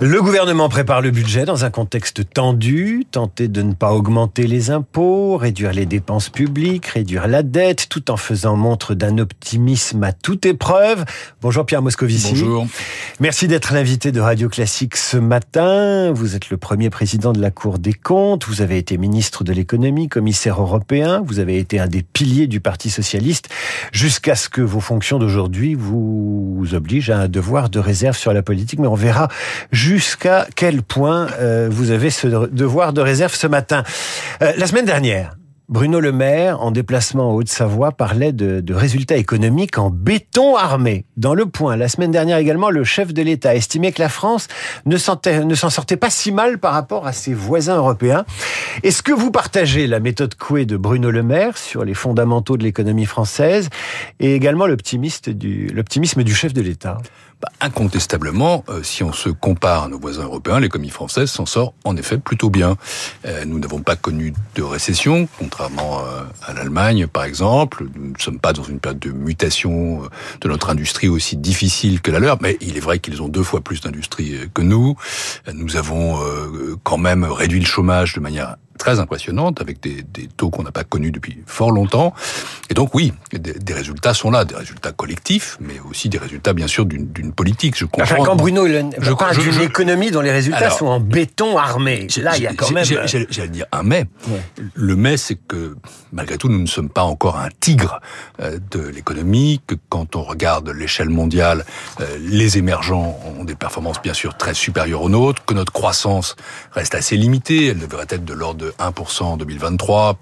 Le 0.00 0.22
gouvernement 0.22 0.68
prépare 0.68 1.00
le 1.00 1.10
budget 1.10 1.44
dans 1.44 1.64
un 1.64 1.70
contexte 1.70 2.30
tendu, 2.32 3.04
tenter 3.10 3.48
de 3.48 3.62
ne 3.62 3.72
pas 3.72 3.90
augmenter 3.90 4.46
les 4.46 4.70
impôts, 4.70 5.36
réduire 5.36 5.72
les 5.72 5.86
dépenses 5.86 6.28
publiques, 6.28 6.86
réduire 6.86 7.26
la 7.26 7.42
dette, 7.42 7.88
tout 7.88 8.08
en 8.12 8.16
faisant 8.16 8.54
montre 8.54 8.94
d'un 8.94 9.18
optimisme 9.18 10.04
à 10.04 10.12
toute 10.12 10.46
épreuve. 10.46 11.04
Bonjour 11.42 11.66
Pierre 11.66 11.82
Moscovici. 11.82 12.30
Bonjour. 12.30 12.68
Merci 13.18 13.48
d'être 13.48 13.74
l'invité 13.74 14.12
de 14.12 14.20
Radio 14.20 14.48
Classique 14.48 14.96
ce 14.96 15.16
matin. 15.16 16.12
Vous 16.12 16.36
êtes 16.36 16.50
le 16.50 16.58
premier 16.58 16.90
président 16.90 17.32
de 17.32 17.40
la 17.40 17.50
Cour 17.50 17.80
des 17.80 17.92
comptes, 17.92 18.46
vous 18.46 18.62
avez 18.62 18.78
été 18.78 18.98
ministre 18.98 19.42
de 19.42 19.52
l'économie, 19.52 20.08
commissaire 20.08 20.62
européen, 20.62 21.24
vous 21.26 21.40
avez 21.40 21.58
été 21.58 21.80
un 21.80 21.88
des 21.88 22.04
piliers 22.04 22.46
du 22.46 22.60
Parti 22.60 22.90
socialiste, 22.90 23.48
jusqu'à 23.90 24.36
ce 24.36 24.48
que 24.48 24.60
vos 24.60 24.78
fonctions 24.78 25.18
d'aujourd'hui 25.18 25.74
vous 25.74 26.68
obligent 26.72 27.10
à 27.10 27.18
un 27.18 27.28
devoir 27.28 27.68
de 27.68 27.80
réserve 27.80 28.16
sur 28.16 28.32
la 28.32 28.42
politique, 28.42 28.78
mais 28.78 28.86
on 28.86 28.94
verra 28.94 29.26
jusqu'à 29.88 30.46
quel 30.54 30.82
point 30.82 31.28
euh, 31.40 31.68
vous 31.70 31.92
avez 31.92 32.10
ce 32.10 32.26
devoir 32.26 32.92
de 32.92 33.00
réserve 33.00 33.34
ce 33.34 33.46
matin? 33.46 33.84
Euh, 34.42 34.52
la 34.58 34.66
semaine 34.66 34.84
dernière, 34.84 35.34
Bruno 35.70 35.98
Le 35.98 36.12
Maire, 36.12 36.60
en 36.60 36.70
déplacement 36.70 37.30
en 37.30 37.32
Haute-Savoie, 37.32 37.92
parlait 37.92 38.32
de, 38.32 38.62
résultats 38.74 39.16
économiques 39.16 39.78
en 39.78 39.88
béton 39.88 40.56
armé. 40.56 41.06
Dans 41.16 41.32
le 41.32 41.46
point, 41.46 41.76
la 41.76 41.88
semaine 41.88 42.10
dernière 42.10 42.36
également, 42.36 42.68
le 42.68 42.84
chef 42.84 43.14
de 43.14 43.22
l'État 43.22 43.54
estimait 43.54 43.92
que 43.92 44.02
la 44.02 44.10
France 44.10 44.48
ne 44.84 44.98
s'en 44.98 45.70
sortait 45.70 45.96
pas 45.96 46.10
si 46.10 46.32
mal 46.32 46.58
par 46.58 46.74
rapport 46.74 47.06
à 47.06 47.14
ses 47.14 47.32
voisins 47.32 47.76
européens. 47.76 48.26
Est-ce 48.82 49.02
que 49.02 49.12
vous 49.12 49.30
partagez 49.30 49.86
la 49.86 50.00
méthode 50.00 50.34
Coué 50.34 50.66
de 50.66 50.76
Bruno 50.76 51.10
Le 51.10 51.22
Maire 51.22 51.56
sur 51.56 51.82
les 51.82 51.94
fondamentaux 51.94 52.58
de 52.58 52.62
l'économie 52.62 53.06
française 53.06 53.70
et 54.20 54.34
également 54.34 54.66
l'optimisme 54.66 55.32
du 55.32 56.34
chef 56.34 56.52
de 56.52 56.60
l'État? 56.60 56.98
Bah, 57.40 57.50
incontestablement, 57.60 58.64
euh, 58.68 58.82
si 58.82 59.04
on 59.04 59.12
se 59.12 59.28
compare 59.28 59.84
à 59.84 59.88
nos 59.88 60.00
voisins 60.00 60.24
européens, 60.24 60.58
l'économie 60.58 60.90
française 60.90 61.30
s'en 61.30 61.46
sort 61.46 61.72
en 61.84 61.96
effet 61.96 62.18
plutôt 62.18 62.50
bien. 62.50 62.76
Euh, 63.26 63.44
nous 63.44 63.60
n'avons 63.60 63.78
pas 63.78 63.94
connu 63.94 64.34
de 64.56 64.62
récession, 64.64 65.28
contrairement 65.38 66.00
euh, 66.00 66.24
à 66.44 66.52
l'Allemagne 66.52 67.06
par 67.06 67.22
exemple. 67.22 67.86
Nous 67.94 68.10
ne 68.10 68.18
sommes 68.18 68.40
pas 68.40 68.52
dans 68.52 68.64
une 68.64 68.80
période 68.80 68.98
de 68.98 69.12
mutation 69.12 70.02
de 70.40 70.48
notre 70.48 70.70
industrie 70.70 71.08
aussi 71.08 71.36
difficile 71.36 72.00
que 72.00 72.10
la 72.10 72.18
leur, 72.18 72.42
mais 72.42 72.56
il 72.60 72.76
est 72.76 72.80
vrai 72.80 72.98
qu'ils 72.98 73.22
ont 73.22 73.28
deux 73.28 73.44
fois 73.44 73.60
plus 73.60 73.82
d'industrie 73.82 74.34
que 74.52 74.62
nous. 74.62 74.96
Nous 75.52 75.76
avons 75.76 76.20
quand 76.82 76.98
même 76.98 77.24
réduit 77.24 77.60
le 77.60 77.66
chômage 77.66 78.14
de 78.14 78.20
manière 78.20 78.56
très 78.78 79.00
impressionnante, 79.00 79.60
avec 79.60 79.80
des, 79.80 80.02
des 80.02 80.28
taux 80.28 80.50
qu'on 80.50 80.62
n'a 80.62 80.72
pas 80.72 80.84
connus 80.84 81.10
depuis 81.10 81.42
fort 81.46 81.70
longtemps. 81.70 82.14
Et 82.70 82.74
donc 82.74 82.94
oui, 82.94 83.12
des, 83.32 83.52
des, 83.52 83.74
résultats 83.74 84.14
sont 84.14 84.30
là, 84.30 84.44
des 84.44 84.54
résultats 84.54 84.92
collectifs, 84.92 85.58
mais 85.60 85.80
aussi 85.80 86.08
des 86.08 86.18
résultats 86.18 86.52
bien 86.52 86.66
sûr 86.66 86.86
d'une 86.86 87.32
politique. 87.32 87.76
Je 87.76 87.84
comprends. 87.84 88.02
Enfin, 88.02 88.24
quand 88.24 88.36
Bruno 88.36 88.66
je, 88.66 89.12
parle 89.12 89.36
d'une 89.36 89.60
économie 89.60 90.10
dont 90.10 90.20
les 90.20 90.32
résultats 90.32 90.70
sont 90.70 90.86
en 90.86 91.00
béton 91.00 91.58
armé, 91.58 92.06
là 92.18 92.36
il 92.36 92.42
y 92.42 92.46
a 92.46 92.54
quand 92.54 92.70
même... 92.70 92.86
Euh, 92.90 93.06
j'allais 93.06 93.48
dire 93.48 93.66
un 93.72 93.82
mais. 93.82 94.06
Le 94.74 94.96
mais, 94.96 95.16
c'est 95.16 95.36
que 95.36 95.76
malgré 96.12 96.38
tout, 96.38 96.48
nous 96.48 96.60
ne 96.60 96.66
sommes 96.66 96.88
pas 96.88 97.02
encore 97.02 97.38
un 97.38 97.48
tigre 97.60 98.00
euh, 98.40 98.58
de 98.70 98.80
l'économie, 98.80 99.60
que 99.66 99.74
quand 99.88 100.16
on 100.16 100.22
regarde 100.22 100.68
l'échelle 100.70 101.10
mondiale, 101.10 101.64
euh, 102.00 102.18
les 102.20 102.58
émergents 102.58 103.18
ont 103.38 103.44
des 103.44 103.54
performances 103.54 104.00
bien 104.02 104.14
sûr 104.14 104.36
très 104.36 104.54
supérieures 104.54 105.02
aux 105.02 105.08
nôtres, 105.08 105.44
que 105.44 105.54
notre 105.54 105.72
croissance 105.72 106.36
reste 106.72 106.94
assez 106.94 107.16
limitée, 107.16 107.66
elle 107.68 107.78
devrait 107.78 108.06
être 108.08 108.24
de 108.24 108.34
l'ordre 108.34 108.60
de 108.60 108.67
1% 108.78 109.22
en 109.22 109.36
2023, 109.36 110.18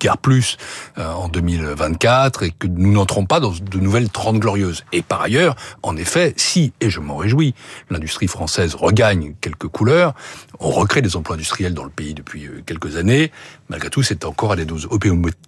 guère 0.00 0.18
plus 0.18 0.56
euh, 0.98 1.06
en 1.06 1.28
2024, 1.28 2.42
et 2.42 2.50
que 2.50 2.66
nous 2.66 2.92
n'entrons 2.92 3.26
pas 3.26 3.40
dans 3.40 3.52
de 3.52 3.78
nouvelles 3.78 4.08
30 4.10 4.38
glorieuses. 4.38 4.84
Et 4.92 5.02
par 5.02 5.22
ailleurs, 5.22 5.56
en 5.82 5.96
effet, 5.96 6.34
si, 6.36 6.72
et 6.80 6.90
je 6.90 7.00
m'en 7.00 7.16
réjouis, 7.16 7.54
l'industrie 7.90 8.28
française 8.28 8.74
regagne 8.74 9.34
quelques 9.40 9.68
couleurs, 9.68 10.14
on 10.60 10.70
recrée 10.70 11.02
des 11.02 11.16
emplois 11.16 11.36
industriels 11.36 11.74
dans 11.74 11.84
le 11.84 11.90
pays 11.90 12.14
depuis 12.14 12.46
euh, 12.46 12.62
quelques 12.64 12.96
années, 12.96 13.32
malgré 13.68 13.90
tout, 13.90 14.02
c'est 14.02 14.24
encore 14.24 14.52
à 14.52 14.56
des 14.56 14.64
doses 14.64 14.88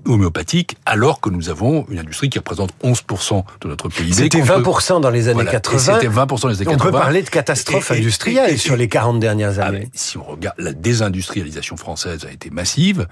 homéopathiques, 0.05 0.77
alors 0.87 1.21
que 1.21 1.31
nous 1.31 1.49
avons 1.49 1.87
une 1.91 1.99
industrie 1.99 2.29
qui 2.29 2.39
représente 2.39 2.73
11% 2.83 3.45
de 3.61 3.69
notre 3.69 3.89
PIB. 3.89 4.13
C'était 4.13 4.41
20% 4.43 5.01
dans 5.01 5.11
les 5.11 5.29
années 5.29 5.45
80. 5.45 5.79
C'était 5.79 6.09
20% 6.09 6.43
dans 6.43 6.49
les 6.49 6.57
années 6.57 6.65
80. 6.65 6.77
On 6.77 6.79
peut 6.79 6.91
parler 6.91 7.23
de 7.23 7.31
catastrophe 7.31 7.91
industrielle 7.91 8.59
sur 8.59 8.77
les 8.77 8.89
40 8.89 9.21
dernières 9.21 9.59
ah, 9.61 9.67
années. 9.67 9.89
si 9.95 10.19
on 10.19 10.25
regarde, 10.25 10.57
la 10.59 10.73
désindustrialisation 10.73 11.77
française 11.77 12.25
a 12.29 12.33
été 12.33 12.51
massive. 12.51 13.07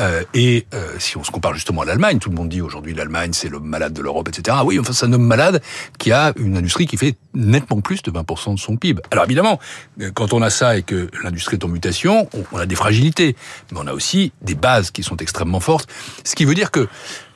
Euh, 0.00 0.22
et 0.34 0.66
euh, 0.74 0.94
si 0.98 1.16
on 1.16 1.24
se 1.24 1.30
compare 1.30 1.54
justement 1.54 1.82
à 1.82 1.84
l'Allemagne, 1.84 2.18
tout 2.18 2.30
le 2.30 2.36
monde 2.36 2.48
dit 2.48 2.60
aujourd'hui 2.60 2.94
l'Allemagne 2.94 3.32
c'est 3.32 3.48
l'homme 3.48 3.66
malade 3.66 3.92
de 3.92 4.02
l'Europe, 4.02 4.28
etc. 4.28 4.56
Ah 4.60 4.64
oui, 4.64 4.78
enfin 4.78 4.92
c'est 4.92 5.06
un 5.06 5.12
homme 5.12 5.26
malade 5.26 5.62
qui 5.98 6.12
a 6.12 6.32
une 6.36 6.56
industrie 6.56 6.86
qui 6.86 6.96
fait 6.96 7.16
nettement 7.34 7.80
plus 7.80 8.02
de 8.02 8.10
20% 8.10 8.54
de 8.54 8.58
son 8.58 8.76
PIB. 8.76 9.02
Alors 9.10 9.24
évidemment, 9.24 9.58
euh, 10.00 10.10
quand 10.14 10.32
on 10.32 10.42
a 10.42 10.50
ça 10.50 10.76
et 10.76 10.82
que 10.82 11.10
l'industrie 11.22 11.56
est 11.56 11.64
en 11.64 11.68
mutation, 11.68 12.28
on, 12.52 12.58
a 12.58 12.66
des 12.66 12.74
fragilités, 12.74 13.36
mais 13.72 13.78
on 13.80 13.86
a 13.86 13.92
aussi 13.92 14.32
des 14.42 14.49
bases 14.54 14.90
qui 14.90 15.02
sont 15.02 15.16
extrêmement 15.16 15.60
fortes. 15.60 15.88
Ce 16.24 16.34
qui 16.34 16.44
veut 16.44 16.54
dire 16.54 16.70
que 16.70 16.88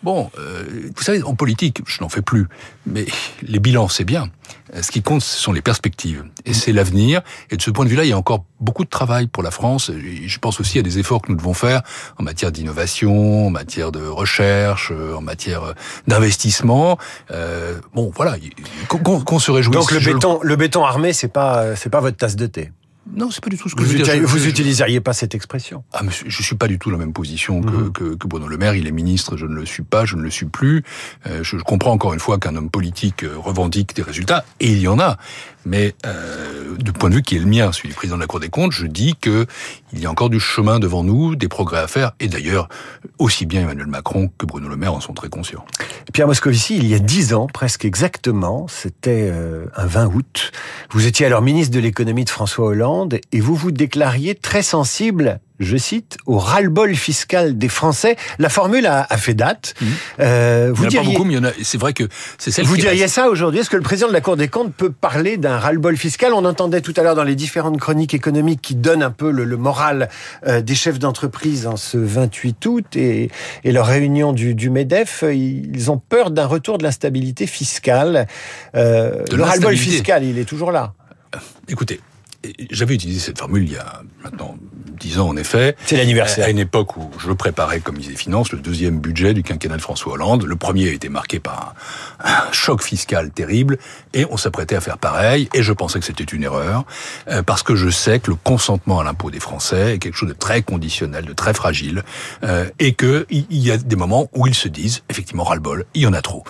Bon, 0.04 0.30
euh, 0.38 0.64
vous 0.94 1.02
savez, 1.02 1.22
en 1.22 1.34
politique, 1.34 1.80
je 1.86 2.02
n'en 2.02 2.10
fais 2.10 2.20
plus, 2.20 2.46
mais 2.84 3.06
les 3.40 3.58
bilans, 3.58 3.88
c'est 3.88 4.04
bien. 4.04 4.28
Ce 4.78 4.90
qui 4.90 5.00
compte, 5.00 5.22
ce 5.22 5.40
sont 5.40 5.52
les 5.52 5.62
perspectives, 5.62 6.24
et 6.44 6.52
c'est 6.52 6.72
l'avenir. 6.72 7.22
Et 7.50 7.56
de 7.56 7.62
ce 7.62 7.70
point 7.70 7.86
de 7.86 7.90
vue-là, 7.90 8.04
il 8.04 8.10
y 8.10 8.12
a 8.12 8.18
encore 8.18 8.44
beaucoup 8.60 8.84
de 8.84 8.90
travail 8.90 9.28
pour 9.28 9.42
la 9.42 9.50
France. 9.50 9.90
Je 9.90 10.38
pense 10.40 10.60
aussi 10.60 10.78
à 10.78 10.82
des 10.82 10.98
efforts 10.98 11.22
que 11.22 11.32
nous 11.32 11.38
devons 11.38 11.54
faire 11.54 11.80
en 12.18 12.22
matière 12.22 12.52
d'innovation, 12.52 13.46
en 13.46 13.50
matière 13.50 13.92
de 13.92 14.04
recherche, 14.06 14.92
euh, 14.92 15.16
en 15.16 15.22
matière 15.22 15.72
d'investissement. 16.06 16.98
Euh, 17.30 17.78
bon, 17.94 18.12
voilà, 18.14 18.36
qu'on 18.88 19.38
se 19.38 19.50
réjouisse. 19.50 19.74
Donc 19.74 19.90
le 19.90 20.00
béton, 20.00 20.38
le 20.42 20.56
béton 20.56 20.84
armé, 20.84 21.14
c'est 21.14 21.28
pas, 21.28 21.76
c'est 21.76 21.90
pas 21.90 22.00
votre 22.00 22.18
tasse 22.18 22.36
de 22.36 22.46
thé. 22.46 22.72
Non, 23.12 23.30
c'est 23.30 23.42
pas 23.42 23.50
du 23.50 23.58
tout 23.58 23.68
ce 23.68 23.74
que 23.74 23.82
vous 23.82 23.90
je 23.90 23.98
veux 23.98 24.02
dire. 24.02 24.26
Vous 24.26 24.38
n'utiliseriez 24.38 25.00
pas 25.00 25.12
cette 25.12 25.34
expression? 25.34 25.84
Ah, 25.92 26.02
mais 26.02 26.10
je 26.10 26.42
suis 26.42 26.56
pas 26.56 26.68
du 26.68 26.78
tout 26.78 26.90
dans 26.90 26.96
la 26.96 27.04
même 27.04 27.12
position 27.12 27.60
que, 27.60 27.70
mhm. 27.70 27.92
que, 27.92 28.14
que, 28.14 28.26
Bruno 28.26 28.48
Le 28.48 28.56
Maire. 28.56 28.74
Il 28.74 28.86
est 28.86 28.92
ministre, 28.92 29.36
je 29.36 29.46
ne 29.46 29.54
le 29.54 29.66
suis 29.66 29.82
pas, 29.82 30.04
je 30.04 30.16
ne 30.16 30.22
le 30.22 30.30
suis 30.30 30.46
plus. 30.46 30.82
Euh, 31.26 31.42
je, 31.42 31.56
comprends 31.58 31.92
encore 31.92 32.14
une 32.14 32.20
fois 32.20 32.38
qu'un 32.38 32.56
homme 32.56 32.70
politique 32.70 33.24
euh, 33.24 33.36
revendique 33.36 33.94
des 33.94 34.02
résultats, 34.02 34.44
et 34.60 34.72
il 34.72 34.80
y 34.80 34.88
en 34.88 34.98
a. 34.98 35.18
Mais 35.66 35.94
euh, 36.04 36.76
du 36.78 36.92
point 36.92 37.10
de 37.10 37.14
vue 37.14 37.22
qui 37.22 37.36
est 37.36 37.38
le 37.38 37.46
mien, 37.46 37.72
celui 37.72 37.88
du 37.88 37.94
président 37.94 38.16
de 38.16 38.20
la 38.20 38.26
Cour 38.26 38.40
des 38.40 38.48
comptes, 38.48 38.72
je 38.72 38.86
dis 38.86 39.14
que 39.18 39.46
il 39.92 40.00
y 40.00 40.06
a 40.06 40.10
encore 40.10 40.28
du 40.28 40.40
chemin 40.40 40.78
devant 40.78 41.04
nous, 41.04 41.36
des 41.36 41.48
progrès 41.48 41.78
à 41.78 41.86
faire, 41.86 42.12
et 42.20 42.28
d'ailleurs, 42.28 42.68
aussi 43.18 43.46
bien 43.46 43.62
Emmanuel 43.62 43.86
Macron 43.86 44.30
que 44.36 44.44
Bruno 44.44 44.68
Le 44.68 44.76
Maire 44.76 44.94
en 44.94 45.00
sont 45.00 45.14
très 45.14 45.28
conscients. 45.28 45.64
Pierre 46.12 46.26
Moscovici, 46.26 46.76
il 46.76 46.86
y 46.86 46.94
a 46.94 46.98
dix 46.98 47.32
ans, 47.32 47.46
presque 47.46 47.84
exactement, 47.84 48.66
c'était 48.68 49.30
euh, 49.32 49.66
un 49.76 49.86
20 49.86 50.06
août, 50.06 50.52
vous 50.90 51.06
étiez 51.06 51.26
alors 51.26 51.42
ministre 51.42 51.74
de 51.74 51.80
l'économie 51.80 52.24
de 52.24 52.30
François 52.30 52.66
Hollande, 52.66 52.93
et 53.32 53.40
vous 53.40 53.54
vous 53.54 53.72
déclariez 53.72 54.34
très 54.34 54.62
sensible 54.62 55.40
je 55.60 55.76
cite, 55.76 56.16
au 56.26 56.38
ras-le-bol 56.38 56.96
fiscal 56.96 57.56
des 57.56 57.68
Français. 57.68 58.16
La 58.40 58.48
formule 58.48 58.86
a, 58.86 59.06
fait 59.16 59.34
date. 59.34 59.74
Mmh. 59.80 59.86
Euh, 60.20 60.70
vous 60.74 60.84
il 60.84 60.88
n'y 60.88 60.98
en 60.98 61.00
a 61.00 61.04
pas 61.04 61.10
beaucoup, 61.10 61.24
mais 61.24 61.36
c'est 61.62 61.78
vrai 61.78 61.92
que 61.92 62.04
c'est 62.38 62.50
celle 62.50 62.64
Vous 62.64 62.76
diriez 62.76 63.06
ça 63.06 63.28
aujourd'hui 63.28 63.60
Est-ce 63.60 63.70
que 63.70 63.76
le 63.76 63.82
président 63.82 64.08
de 64.08 64.12
la 64.12 64.20
Cour 64.20 64.36
des 64.36 64.48
comptes 64.48 64.74
peut 64.74 64.90
parler 64.90 65.36
d'un 65.36 65.58
ras-le-bol 65.58 65.96
fiscal? 65.96 66.32
On 66.34 66.44
entendait 66.44 66.80
tout 66.80 66.92
à 66.96 67.02
l'heure 67.02 67.14
dans 67.14 67.22
les 67.22 67.36
différentes 67.36 67.78
chroniques 67.78 68.14
économiques 68.14 68.62
qui 68.62 68.74
donnent 68.74 69.02
un 69.02 69.12
peu 69.12 69.30
le, 69.30 69.56
moral 69.56 70.08
euh, 70.46 70.60
des 70.60 70.74
chefs 70.74 70.98
d'entreprise 70.98 71.68
en 71.68 71.76
ce 71.76 71.98
28 71.98 72.66
août 72.66 72.96
et, 72.96 73.30
et 73.62 73.70
leur 73.70 73.86
réunion 73.86 74.32
du, 74.32 74.56
du, 74.56 74.70
MEDEF. 74.70 75.22
Ils 75.32 75.90
ont 75.90 75.98
peur 75.98 76.32
d'un 76.32 76.46
retour 76.46 76.78
de 76.78 76.82
l'instabilité 76.82 77.46
fiscale. 77.46 78.26
Euh, 78.74 79.22
le 79.32 79.42
ras-le-bol 79.42 79.76
fiscal, 79.76 80.24
il 80.24 80.38
est 80.38 80.44
toujours 80.44 80.72
là. 80.72 80.94
Écoutez, 81.68 82.00
j'avais 82.70 82.94
utilisé 82.94 83.20
cette 83.20 83.38
formule 83.38 83.64
il 83.64 83.72
y 83.72 83.76
a 83.76 84.02
maintenant 84.22 84.56
dix 84.98 85.18
ans 85.18 85.28
en 85.28 85.36
effet. 85.36 85.76
C'est 85.86 85.96
l'anniversaire. 85.96 86.46
À 86.46 86.50
une 86.50 86.58
époque 86.58 86.96
où 86.96 87.10
je 87.18 87.32
préparais 87.32 87.80
comme 87.80 87.98
disait 87.98 88.14
Finance 88.14 88.52
le 88.52 88.58
deuxième 88.58 89.00
budget 89.00 89.34
du 89.34 89.42
quinquennat 89.42 89.76
de 89.76 89.82
François 89.82 90.14
Hollande. 90.14 90.44
Le 90.44 90.56
premier 90.56 90.88
a 90.88 90.92
été 90.92 91.08
marqué 91.08 91.40
par 91.40 91.74
un, 92.20 92.52
choc 92.52 92.82
fiscal 92.82 93.30
terrible 93.30 93.78
et 94.12 94.26
on 94.30 94.36
s'apprêtait 94.36 94.76
à 94.76 94.80
faire 94.80 94.98
pareil 94.98 95.48
et 95.52 95.62
je 95.62 95.72
pensais 95.72 95.98
que 95.98 96.04
c'était 96.04 96.24
une 96.24 96.42
erreur 96.42 96.84
euh, 97.28 97.42
parce 97.42 97.62
que 97.62 97.74
je 97.74 97.90
sais 97.90 98.20
que 98.20 98.30
le 98.30 98.36
consentement 98.36 99.00
à 99.00 99.04
l'impôt 99.04 99.30
des 99.30 99.40
Français 99.40 99.94
est 99.94 99.98
quelque 99.98 100.16
chose 100.16 100.28
de 100.28 100.34
très 100.34 100.62
conditionnel, 100.62 101.24
de 101.24 101.32
très 101.32 101.54
fragile 101.54 102.02
euh, 102.42 102.68
et 102.78 102.94
que 102.94 103.26
il 103.30 103.44
y 103.50 103.70
a 103.70 103.76
des 103.76 103.96
moments 103.96 104.28
où 104.34 104.46
ils 104.46 104.54
se 104.54 104.68
disent 104.68 105.02
effectivement 105.08 105.44
ras-le-bol, 105.44 105.84
il 105.94 106.02
y 106.02 106.06
en 106.06 106.12
a 106.12 106.22
trop. 106.22 106.44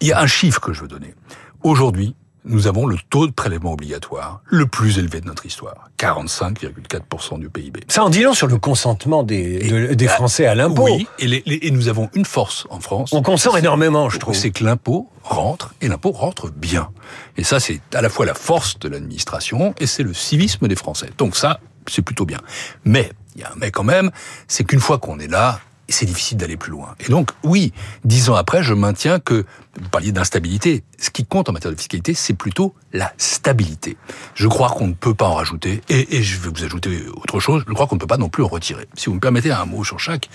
Il 0.00 0.08
y 0.08 0.12
a 0.12 0.20
un 0.20 0.26
chiffre 0.26 0.60
que 0.60 0.72
je 0.72 0.82
veux 0.82 0.88
donner. 0.88 1.14
Aujourd'hui, 1.62 2.14
nous 2.44 2.66
avons 2.66 2.86
le 2.86 2.96
taux 3.10 3.26
de 3.26 3.32
prélèvement 3.32 3.72
obligatoire 3.72 4.40
le 4.46 4.66
plus 4.66 4.98
élevé 4.98 5.20
de 5.20 5.26
notre 5.26 5.46
histoire, 5.46 5.90
45,4% 5.98 7.38
du 7.38 7.48
PIB. 7.50 7.80
Ça 7.88 8.04
en 8.04 8.10
dit 8.10 8.22
long 8.22 8.34
sur 8.34 8.46
le 8.46 8.58
consentement 8.58 9.22
des, 9.22 9.94
des 9.94 10.08
Français 10.08 10.46
à 10.46 10.54
l'impôt. 10.54 10.84
Oui, 10.84 11.06
et, 11.18 11.66
et, 11.66 11.70
nous 11.70 11.88
avons 11.88 12.08
une 12.14 12.24
force 12.24 12.66
en 12.70 12.80
France. 12.80 13.12
On 13.12 13.22
consent 13.22 13.56
énormément, 13.56 14.08
je 14.10 14.18
trouve. 14.18 14.34
C'est 14.34 14.50
que 14.50 14.64
l'impôt 14.64 15.08
rentre, 15.22 15.74
et 15.80 15.88
l'impôt 15.88 16.12
rentre 16.12 16.50
bien. 16.50 16.90
Et 17.36 17.44
ça, 17.44 17.60
c'est 17.60 17.80
à 17.94 18.00
la 18.00 18.08
fois 18.08 18.26
la 18.26 18.34
force 18.34 18.78
de 18.78 18.88
l'administration, 18.88 19.74
et 19.78 19.86
c'est 19.86 20.02
le 20.02 20.14
civisme 20.14 20.66
des 20.68 20.76
Français. 20.76 21.10
Donc 21.18 21.36
ça, 21.36 21.60
c'est 21.86 22.02
plutôt 22.02 22.24
bien. 22.24 22.38
Mais, 22.84 23.10
il 23.34 23.42
y 23.42 23.44
a 23.44 23.50
un 23.50 23.56
mais 23.56 23.70
quand 23.70 23.84
même, 23.84 24.10
c'est 24.48 24.64
qu'une 24.64 24.80
fois 24.80 24.98
qu'on 24.98 25.18
est 25.18 25.28
là, 25.28 25.60
c'est 25.90 26.06
difficile 26.06 26.38
d'aller 26.38 26.56
plus 26.56 26.70
loin. 26.70 26.94
Et 27.00 27.08
donc, 27.08 27.30
oui, 27.42 27.72
dix 28.04 28.30
ans 28.30 28.34
après, 28.34 28.62
je 28.62 28.74
maintiens 28.74 29.18
que, 29.18 29.44
vous 29.80 29.88
parliez 29.88 30.12
d'instabilité, 30.12 30.84
ce 30.98 31.10
qui 31.10 31.24
compte 31.24 31.48
en 31.48 31.52
matière 31.52 31.72
de 31.72 31.76
fiscalité, 31.76 32.14
c'est 32.14 32.34
plutôt 32.34 32.74
la 32.92 33.12
stabilité. 33.18 33.96
Je 34.34 34.48
crois 34.48 34.68
qu'on 34.70 34.88
ne 34.88 34.94
peut 34.94 35.14
pas 35.14 35.26
en 35.26 35.34
rajouter, 35.34 35.82
et, 35.88 36.16
et 36.16 36.22
je 36.22 36.38
vais 36.38 36.48
vous 36.48 36.64
ajouter 36.64 37.02
autre 37.14 37.40
chose, 37.40 37.64
je 37.66 37.72
crois 37.72 37.86
qu'on 37.86 37.96
ne 37.96 38.00
peut 38.00 38.06
pas 38.06 38.18
non 38.18 38.28
plus 38.28 38.42
en 38.42 38.48
retirer. 38.48 38.86
Si 38.94 39.06
vous 39.06 39.14
me 39.14 39.20
permettez 39.20 39.50
un 39.50 39.64
mot 39.64 39.84
sur 39.84 40.00
chaque, 40.00 40.28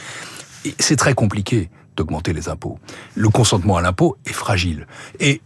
c'est 0.80 0.96
très 0.96 1.13
compliqué 1.13 1.69
d'augmenter 1.96 2.34
les 2.34 2.50
impôts. 2.50 2.80
Le 3.16 3.30
consentement 3.30 3.78
à 3.78 3.81
l'impôt 3.81 4.18
est 4.25 4.34
fragile. 4.34 4.88
Et 5.19 5.42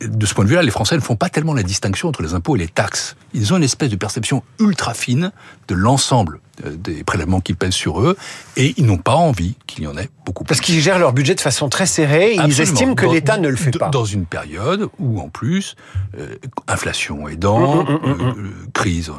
de 0.00 0.26
ce 0.26 0.34
point 0.34 0.44
de 0.44 0.48
vue-là, 0.48 0.62
les 0.62 0.70
Français 0.70 0.96
ne 0.96 1.00
font 1.00 1.16
pas 1.16 1.28
tellement 1.28 1.54
la 1.54 1.62
distinction 1.62 2.08
entre 2.08 2.22
les 2.22 2.34
impôts 2.34 2.56
et 2.56 2.58
les 2.58 2.68
taxes. 2.68 3.16
Ils 3.34 3.52
ont 3.52 3.56
une 3.56 3.62
espèce 3.62 3.90
de 3.90 3.96
perception 3.96 4.42
ultra 4.58 4.94
fine 4.94 5.32
de 5.68 5.74
l'ensemble 5.74 6.40
des 6.64 7.04
prélèvements 7.04 7.40
qui 7.40 7.54
pèsent 7.54 7.72
sur 7.72 8.00
eux, 8.00 8.16
et 8.56 8.74
ils 8.76 8.86
n'ont 8.86 8.98
pas 8.98 9.14
envie 9.14 9.56
qu'il 9.66 9.84
y 9.84 9.86
en 9.86 9.96
ait 9.96 10.08
beaucoup 10.24 10.44
plus. 10.44 10.48
Parce 10.48 10.60
qu'ils 10.60 10.80
gèrent 10.80 10.98
leur 10.98 11.12
budget 11.12 11.34
de 11.34 11.40
façon 11.40 11.68
très 11.68 11.86
serrée, 11.86 12.32
et 12.32 12.40
ils 12.46 12.60
estiment 12.60 12.94
que 12.94 13.06
l'État 13.06 13.38
ne 13.38 13.48
le 13.48 13.56
fait 13.56 13.76
pas. 13.76 13.88
Dans 13.88 14.04
une 14.04 14.26
période 14.26 14.88
où, 14.98 15.20
en 15.20 15.28
plus, 15.28 15.76
euh, 16.18 16.36
inflation 16.68 17.28
aidant, 17.28 17.84
mmh, 17.84 17.88
mmh, 17.92 18.08
mmh, 18.08 18.20
euh, 18.20 18.32
crise 18.74 19.10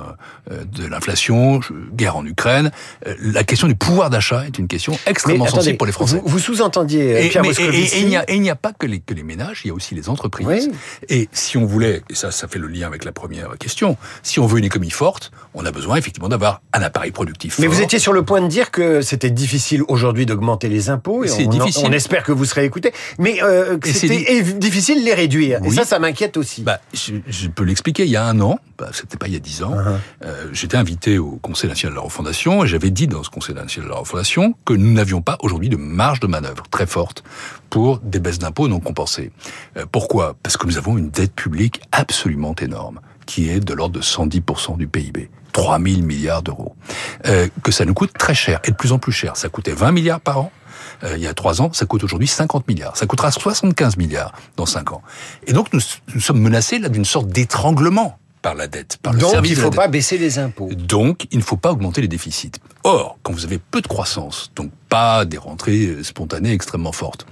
euh, 0.51 0.63
de 0.65 0.85
l'inflation, 0.85 1.59
guerre 1.94 2.18
en 2.18 2.25
Ukraine, 2.25 2.71
euh, 3.07 3.15
la 3.19 3.44
question 3.44 3.68
du 3.68 3.75
pouvoir 3.75 4.09
d'achat 4.09 4.45
est 4.45 4.57
une 4.59 4.68
question 4.68 4.97
extrêmement 5.06 5.47
sensible 5.47 5.77
pour 5.77 5.88
les 5.88 5.94
Français. 5.94 6.21
Vous, 6.24 6.30
vous 6.30 6.39
sous-entendiez, 6.39 7.30
Pierre 7.30 7.44
mais, 7.44 7.50
et, 7.50 7.97
et, 7.97 8.01
il 8.01 8.07
n'y 8.41 8.50
a, 8.50 8.53
a, 8.53 8.56
pas 8.56 8.74
que 8.74 8.85
les, 8.85 9.00
que 9.00 9.13
les 9.13 9.24
ménages, 9.24 9.62
il 9.63 9.69
y 9.69 9.71
a 9.71 9.74
aussi 9.74 9.95
les 9.95 10.09
entreprises. 10.09 10.47
Oui. 10.47 10.71
Et 11.09 11.30
si 11.31 11.57
on 11.57 11.65
voulait, 11.65 12.01
et 12.09 12.15
ça, 12.15 12.31
ça 12.31 12.47
fait 12.47 12.59
le 12.59 12.68
lien 12.68 12.88
avec 12.88 13.06
la 13.06 13.12
première 13.12 13.57
question, 13.57 13.97
si 14.21 14.39
on 14.39 14.45
veut 14.45 14.59
une 14.59 14.65
économie 14.65 14.91
forte, 14.91 15.31
on 15.53 15.65
a 15.65 15.71
besoin 15.71 15.97
effectivement 15.97 16.30
d'avoir 16.30 16.62
un 16.74 16.81
appareil 16.81 17.12
productif. 17.12 17.22
Mais 17.59 17.67
vous 17.67 17.81
étiez 17.81 17.99
sur 17.99 18.13
le 18.13 18.23
point 18.23 18.41
de 18.41 18.47
dire 18.47 18.71
que 18.71 19.01
c'était 19.01 19.29
difficile 19.29 19.83
aujourd'hui 19.87 20.25
d'augmenter 20.25 20.69
les 20.69 20.89
impôts. 20.89 21.25
C'est 21.27 21.47
difficile. 21.47 21.83
On 21.85 21.91
espère 21.91 22.23
que 22.23 22.31
vous 22.31 22.45
serez 22.45 22.65
écouté. 22.65 22.93
Mais 23.19 23.41
euh, 23.43 23.77
c'était 23.83 24.41
di 24.43 24.53
difficile 24.55 25.01
de 25.01 25.05
les 25.05 25.13
réduire. 25.13 25.59
Oui. 25.61 25.69
Et 25.69 25.71
ça, 25.71 25.85
ça 25.85 25.99
m'inquiète 25.99 26.37
aussi. 26.37 26.61
Bah, 26.63 26.79
je, 26.93 27.13
je 27.27 27.47
peux 27.47 27.63
l'expliquer. 27.63 28.03
Il 28.05 28.09
y 28.11 28.15
a 28.15 28.25
un 28.25 28.39
an, 28.41 28.59
bah, 28.77 28.89
c'était 28.93 29.17
pas 29.17 29.27
il 29.27 29.33
y 29.33 29.37
a 29.37 29.39
dix 29.39 29.63
ans, 29.63 29.73
uh 29.73 29.77
-huh. 29.77 30.25
euh, 30.25 30.47
j'étais 30.51 30.77
invité 30.77 31.17
au 31.17 31.39
Conseil 31.41 31.69
national 31.69 31.93
de 31.93 31.99
la 31.99 32.05
refondation 32.05 32.63
et 32.63 32.67
j'avais 32.67 32.91
dit 32.91 33.07
dans 33.07 33.23
ce 33.23 33.29
Conseil 33.29 33.55
national 33.55 33.89
de 33.89 33.93
la 33.93 33.99
refondation 33.99 34.55
que 34.65 34.73
nous 34.73 34.91
n'avions 34.91 35.21
pas 35.21 35.37
aujourd'hui 35.41 35.69
de 35.69 35.77
marge 35.77 36.19
de 36.19 36.27
manœuvre 36.27 36.63
très 36.69 36.87
forte 36.87 37.23
pour 37.69 37.99
des 37.99 38.19
baisses 38.19 38.39
d'impôts 38.39 38.67
non 38.67 38.79
compensées. 38.79 39.31
Euh, 39.77 39.85
pourquoi? 39.91 40.35
Parce 40.43 40.57
que 40.57 40.65
nous 40.67 40.77
avons 40.77 40.97
une 40.97 41.09
dette 41.09 41.33
publique 41.33 41.81
absolument 41.91 42.55
énorme 42.61 42.99
qui 43.25 43.49
est 43.49 43.59
de 43.59 43.73
l'ordre 43.73 43.95
de 43.99 44.01
110% 44.01 44.77
du 44.77 44.87
PIB. 44.87 45.29
3 45.53 45.79
000 45.79 46.01
milliards 46.01 46.41
d'euros. 46.44 46.75
Euh, 47.25 47.47
que 47.63 47.71
ça 47.71 47.85
nous 47.85 47.94
coûte 47.94 48.11
très 48.17 48.35
cher, 48.35 48.59
et 48.65 48.71
de 48.71 48.75
plus 48.75 48.91
en 48.91 49.00
plus 49.00 49.13
cher. 49.13 49.38
Ça 49.38 49.50
coûtait 49.50 49.71
20 49.71 49.91
milliards 49.91 50.19
par 50.19 50.39
an. 50.39 50.51
Euh, 51.03 51.15
il 51.15 51.23
y 51.23 51.27
a 51.27 51.33
trois 51.33 51.61
ans, 51.61 51.71
ça 51.73 51.85
coûte 51.85 52.03
aujourd'hui 52.03 52.27
50 52.27 52.67
milliards. 52.67 52.97
Ça 52.97 53.05
coûtera 53.05 53.31
75 53.31 53.97
milliards 53.97 54.33
dans 54.57 54.65
cinq 54.65 54.91
ans. 54.91 55.01
Et 55.47 55.53
donc, 55.53 55.71
nous, 55.73 55.79
nous 56.13 56.21
sommes 56.21 56.39
menacés 56.39 56.79
là 56.79 56.89
d'une 56.89 57.05
sorte 57.05 57.27
d'étranglement 57.27 58.17
par 58.41 58.55
la 58.55 58.67
dette, 58.67 58.97
par 59.01 59.13
le 59.13 59.19
Donc, 59.19 59.31
service 59.31 59.51
il 59.51 59.57
ne 59.57 59.63
faut 59.63 59.69
de 59.69 59.75
pas 59.75 59.88
baisser 59.88 60.17
les 60.17 60.38
impôts. 60.38 60.69
Donc, 60.73 61.27
il 61.31 61.38
ne 61.38 61.44
faut 61.44 61.56
pas 61.56 61.71
augmenter 61.71 62.01
les 62.01 62.09
déficits. 62.09 62.51
Or, 62.83 63.17
quand 63.23 63.31
vous 63.31 63.45
avez 63.45 63.57
peu 63.57 63.81
de 63.81 63.88
croissance, 63.88 64.51
donc 64.56 64.69
pas 64.94 65.25
des 65.25 65.40
rentrées 65.40 66.04
spontanées 66.04 66.54
extrêmement 66.54 66.92
fortes, 66.92 67.25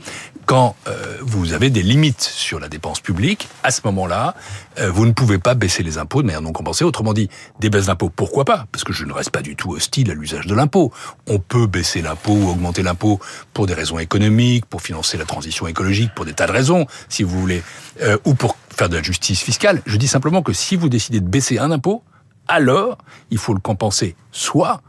quand 0.48 0.76
euh, 0.88 1.18
vous 1.22 1.54
avez 1.54 1.70
des 1.70 1.84
limites 1.84 2.24
sur 2.24 2.60
la 2.60 2.68
dépense 2.70 3.02
publique, 3.02 3.48
à 3.62 3.70
ce 3.70 3.82
moment-là, 3.86 4.34
euh, 4.80 4.90
vous 4.90 5.06
ne 5.06 5.12
pouvez 5.12 5.38
pas 5.38 5.54
baisser 5.54 5.84
les 5.84 6.00
impôts 6.00 6.24
de 6.24 6.26
manière 6.26 6.42
non 6.42 6.54
compensée. 6.54 6.84
Autrement 6.84 7.14
dit, 7.14 7.30
des 7.60 7.70
baisses 7.70 7.86
d'impôts, 7.86 8.10
pourquoi 8.10 8.46
pas? 8.46 8.66
Parce 8.72 8.84
que 8.84 8.94
je 8.94 9.06
ne 9.06 9.14
reste 9.14 9.30
pas 9.30 9.44
du 9.44 9.56
tout 9.56 9.74
hostile 9.74 10.10
à 10.10 10.16
l'usage 10.16 10.48
de 10.48 10.56
l'impôt. 10.56 10.92
On 11.28 11.38
peut 11.38 11.68
baisser 11.68 12.02
l'impôt 12.02 12.34
ou 12.34 12.50
augmenter 12.50 12.82
l'impôt 12.82 13.20
pour 13.54 13.68
des 13.68 13.76
raisons 13.76 14.00
économiques, 14.00 14.66
pour 14.66 14.82
financer 14.82 15.20
la 15.20 15.26
transition 15.26 15.68
écologique, 15.68 16.16
pour 16.16 16.26
des 16.26 16.34
tas 16.34 16.48
de 16.48 16.54
raisons, 16.54 16.88
si 17.10 17.22
vous 17.22 17.40
voulez, 17.40 17.62
euh, 18.02 18.18
ou 18.26 18.34
pour 18.34 18.58
faire 18.76 18.90
de 18.90 18.96
la 18.96 19.04
justice 19.04 19.40
fiscale. 19.40 19.84
Je 19.86 19.98
dis 19.98 20.08
simplement 20.08 20.42
que 20.42 20.52
si 20.52 20.76
vous 20.76 20.90
décidez 20.90 21.20
de 21.20 21.30
baisser 21.30 21.60
un 21.60 21.70
impôt, 21.70 22.02
alors 22.48 22.98
il 23.30 23.38
faut 23.38 23.54
le 23.54 23.60
compenser 23.60 24.16
soit 24.32 24.82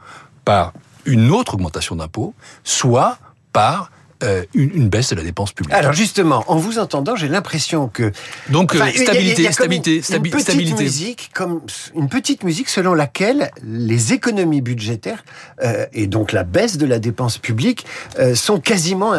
par 0.47 0.73
une 1.05 1.31
autre 1.31 1.55
augmentation 1.55 1.97
d'impôts, 1.97 2.35
soit 2.65 3.19
par 3.53 3.91
euh, 4.23 4.45
une, 4.55 4.71
une, 4.75 4.89
baisse 4.89 5.11
de 5.11 5.17
la 5.17 5.23
dépense 5.23 5.53
publique. 5.53 5.75
Alors 5.75 5.93
justement, 5.93 6.45
en 6.47 6.57
vous 6.57 6.79
entendant, 6.79 7.17
j'ai 7.17 7.27
l'impression 7.27 7.89
que 7.89 8.13
donc 8.51 8.73
enfin, 8.73 8.89
stabilité, 8.91 9.43
y 9.43 9.47
a, 9.47 9.49
y 9.49 9.51
a 9.51 9.53
stabilité, 9.53 9.91
une, 9.97 10.17
une 10.17 10.23
petite 10.23 10.41
stabilité. 10.41 10.83
musique, 10.83 11.31
comme 11.35 11.61
une 11.97 12.09
petite 12.09 12.45
musique 12.45 12.69
selon 12.69 12.95
laquelle 12.95 13.51
les 13.65 14.13
économies 14.13 14.61
budgétaires 14.61 15.25
euh, 15.65 15.87
et 15.93 16.07
donc 16.07 16.31
la 16.31 16.45
baisse 16.45 16.79
de 16.79 16.87
la 16.87 17.01
dépense 17.01 17.39
publique 17.39 17.85
euh, 18.21 18.37
sont 18.37 18.61
quasiment 18.61 19.13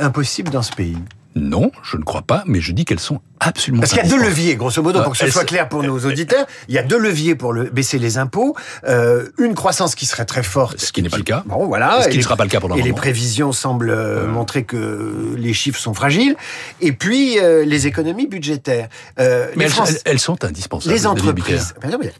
impossibles 0.00 0.50
dans 0.50 0.62
ce 0.62 0.72
pays. 0.72 0.96
Non, 1.36 1.70
je 1.82 1.96
ne 1.96 2.02
crois 2.02 2.22
pas, 2.22 2.42
mais 2.46 2.60
je 2.60 2.72
dis 2.72 2.84
qu'elles 2.84 3.00
sont 3.00 3.20
absolument 3.40 3.80
Parce 3.80 3.92
qu'il 3.92 4.02
y 4.02 4.06
a 4.06 4.08
deux 4.08 4.22
leviers, 4.22 4.56
grosso 4.56 4.82
modo, 4.82 5.02
pour 5.02 5.12
que 5.12 5.18
ce 5.18 5.30
soit 5.30 5.44
clair 5.44 5.68
pour 5.68 5.82
nos 5.82 5.98
auditeurs. 6.04 6.46
Il 6.68 6.74
y 6.74 6.78
a 6.78 6.82
deux 6.82 6.98
leviers 6.98 7.34
pour 7.34 7.52
le, 7.52 7.64
baisser 7.64 7.98
les 7.98 8.18
impôts. 8.18 8.56
Euh, 8.86 9.28
une 9.38 9.54
croissance 9.54 9.94
qui 9.94 10.06
serait 10.06 10.24
très 10.24 10.42
forte. 10.42 10.78
Ce 10.80 10.92
qui 10.92 11.02
n'est 11.02 11.08
pas 11.08 11.16
le 11.16 11.22
cas. 11.22 11.42
Bon, 11.46 11.66
voilà. 11.66 12.02
Ce 12.02 12.08
qui 12.08 12.18
ne 12.18 12.22
sera 12.22 12.36
pas 12.36 12.44
le 12.44 12.50
cas 12.50 12.60
pendant 12.60 12.76
Et 12.76 12.82
les 12.82 12.92
prévisions 12.92 13.52
semblent 13.52 13.90
euh... 13.90 14.26
montrer 14.26 14.64
que 14.64 15.34
les 15.36 15.54
chiffres 15.54 15.78
sont 15.78 15.94
fragiles. 15.94 16.36
Et 16.80 16.92
puis, 16.92 17.38
euh, 17.38 17.64
les 17.64 17.86
économies 17.86 18.26
budgétaires. 18.26 18.88
Euh, 19.18 19.48
mais 19.56 19.64
elles, 19.64 19.70
France... 19.70 19.94
elles, 20.04 20.18
sont 20.18 20.44
indispensables. 20.44 20.94
Les 20.94 21.06
entreprises. 21.06 21.74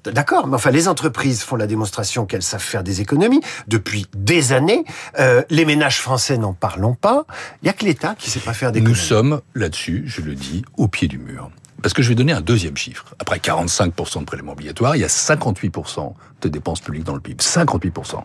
D'accord, 0.05 0.47
mais 0.47 0.55
enfin, 0.55 0.71
les 0.71 0.89
entreprises 0.89 1.43
font 1.43 1.57
la 1.57 1.67
démonstration 1.67 2.27
qu'elles 2.27 2.43
savent 2.43 2.61
faire 2.63 2.83
des 2.83 3.01
économies 3.01 3.41
depuis 3.67 4.07
des 4.17 4.53
années. 4.53 4.85
Euh, 5.19 5.43
les 5.51 5.65
ménages 5.65 6.01
français 6.01 6.39
n'en 6.39 6.55
parlons 6.55 6.95
pas. 6.95 7.27
Il 7.63 7.67
n'y 7.67 7.71
a 7.71 7.73
que 7.73 7.85
l'État 7.85 8.15
qui 8.19 8.29
ne 8.29 8.33
sait 8.33 8.41
pas 8.41 8.55
faire 8.55 8.73
d'économies. 8.73 8.95
Nous 8.95 9.00
sommes 9.01 9.41
là-dessus, 9.55 10.05
je 10.07 10.21
le 10.21 10.35
dis, 10.35 10.63
au 10.77 10.89
pied 10.89 11.09
du 11.09 11.19
mur. 11.19 11.51
Parce 11.83 11.95
que 11.95 12.03
je 12.03 12.09
vais 12.09 12.15
donner 12.15 12.33
un 12.33 12.41
deuxième 12.41 12.77
chiffre. 12.77 13.05
Après 13.19 13.39
45% 13.39 14.21
de 14.21 14.25
prélèvements 14.25 14.53
obligatoires, 14.53 14.97
il 14.97 15.01
y 15.01 15.05
a 15.05 15.09
58% 15.09 16.13
de 16.43 16.49
dépenses 16.49 16.81
publiques 16.81 17.05
dans 17.05 17.15
le 17.15 17.21
PIB. 17.21 17.43
58%. 17.43 18.23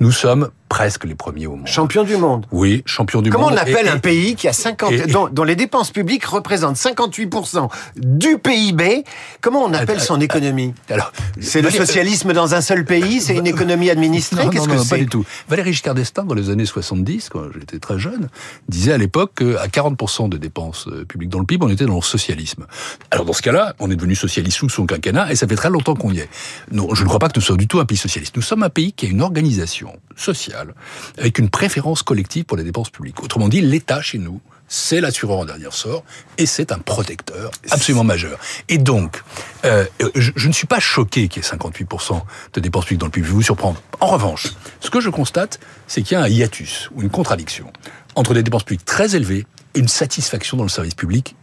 Nous 0.00 0.12
sommes 0.12 0.50
presque 0.68 1.04
les 1.04 1.14
premiers 1.14 1.46
au 1.46 1.56
monde. 1.56 1.66
Champion 1.66 2.04
du 2.04 2.16
monde. 2.16 2.46
Oui, 2.50 2.82
champion 2.86 3.22
du 3.22 3.30
Comment 3.30 3.50
monde. 3.50 3.58
Comment 3.58 3.70
on 3.70 3.74
appelle 3.74 3.86
et, 3.86 3.90
un 3.90 3.98
pays 3.98 4.34
qui 4.34 4.48
a 4.48 4.52
50, 4.52 4.92
et, 4.92 5.06
dont, 5.06 5.28
dont, 5.28 5.44
les 5.44 5.56
dépenses 5.56 5.90
publiques 5.90 6.24
représentent 6.24 6.76
58% 6.76 7.68
du 7.96 8.38
PIB 8.38 9.04
Comment 9.40 9.64
on 9.64 9.72
appelle 9.72 10.00
son 10.00 10.20
économie? 10.20 10.74
Alors, 10.90 11.12
c'est 11.40 11.62
le 11.62 11.70
socialisme 11.70 12.32
dans 12.32 12.54
un 12.54 12.60
seul 12.60 12.84
pays? 12.84 13.20
C'est 13.20 13.36
une 13.36 13.46
économie 13.46 13.90
administrée? 13.90 14.48
Qu'est-ce 14.50 14.68
que 14.68 14.78
c'est? 14.78 14.88
Pas 14.88 14.98
du 14.98 15.06
tout. 15.06 15.24
Valéry 15.48 15.72
Giscard 15.72 15.94
d'Estaing, 15.94 16.24
dans 16.24 16.34
les 16.34 16.50
années 16.50 16.66
70, 16.66 17.28
quand 17.28 17.44
j'étais 17.58 17.78
très 17.78 17.98
jeune, 17.98 18.28
disait 18.68 18.92
à 18.92 18.98
l'époque 18.98 19.34
qu'à 19.36 19.66
40% 19.66 20.28
de 20.28 20.36
dépenses 20.36 20.88
euh, 20.88 21.04
publiques 21.04 21.30
dans 21.30 21.38
le 21.38 21.46
PIB, 21.46 21.64
on 21.64 21.68
était 21.68 21.86
dans 21.86 21.96
le 21.96 22.02
socialisme. 22.02 22.66
Alors 23.10 23.24
dans 23.24 23.32
ce 23.32 23.42
cas-là, 23.42 23.74
on 23.78 23.90
est 23.90 23.96
devenu 23.96 24.14
socialiste 24.14 24.58
sous 24.58 24.68
son 24.68 24.86
quinquennat, 24.86 25.30
et 25.30 25.36
ça 25.36 25.46
fait 25.46 25.56
très 25.56 25.70
longtemps 25.70 25.94
qu'on 25.94 26.12
y 26.12 26.18
est. 26.18 26.28
Non, 26.72 26.94
je 26.94 27.02
ne 27.02 27.08
crois 27.08 27.18
pas 27.18 27.28
que 27.28 27.34
nous 27.36 27.42
soyons 27.42 27.56
du 27.56 27.68
tout 27.68 27.80
un 27.80 27.84
pays 27.84 27.96
socialiste. 27.96 28.36
Nous 28.36 28.42
sommes 28.42 28.62
un 28.62 28.70
pays 28.70 28.92
qui 28.92 29.06
a 29.06 29.08
une 29.08 29.22
organisation 29.22 29.96
sociale 30.16 30.74
avec 31.18 31.38
une 31.38 31.48
préférence 31.48 32.02
collective 32.02 32.44
pour 32.44 32.56
les 32.56 32.64
dépenses 32.64 32.90
publiques. 32.90 33.22
Autrement 33.22 33.48
dit, 33.48 33.60
l'État 33.60 34.00
chez 34.00 34.18
nous, 34.18 34.40
c'est 34.68 35.00
l'assureur 35.00 35.38
en 35.38 35.44
dernier 35.44 35.68
sort 35.70 36.04
et 36.38 36.46
c'est 36.46 36.72
un 36.72 36.78
protecteur 36.78 37.52
absolument 37.70 38.04
majeur. 38.04 38.38
Et 38.68 38.78
donc, 38.78 39.22
euh, 39.64 39.84
je, 40.14 40.32
je, 40.34 40.48
ne 40.48 40.52
suis 40.52 40.66
pas 40.66 40.80
choqué 40.80 41.28
qu'il 41.28 41.42
y 41.42 41.46
ait 41.46 41.48
58% 41.48 42.20
de 42.54 42.60
dépenses 42.60 42.84
publiques 42.84 43.00
dans 43.00 43.06
le 43.06 43.12
public. 43.12 43.26
Je 43.26 43.30
vais 43.30 43.36
vous 43.36 43.42
surprendre. 43.42 43.80
En 44.00 44.08
revanche, 44.08 44.48
ce 44.80 44.90
que 44.90 45.00
je 45.00 45.10
constate, 45.10 45.60
c'est 45.86 46.02
qu'il 46.02 46.16
y 46.16 46.20
a 46.20 46.24
un 46.24 46.28
hiatus 46.28 46.90
ou 46.94 47.02
une 47.02 47.10
contradiction 47.10 47.72
entre 48.16 48.34
des 48.34 48.42
dépenses 48.42 48.64
publiques 48.64 48.84
très 48.84 49.14
élevées 49.14 49.46
et 49.74 49.78
une 49.78 49.88
satisfaction 49.88 50.56
dans 50.56 50.64
le 50.64 50.68
service 50.68 50.94
public 50.94 51.36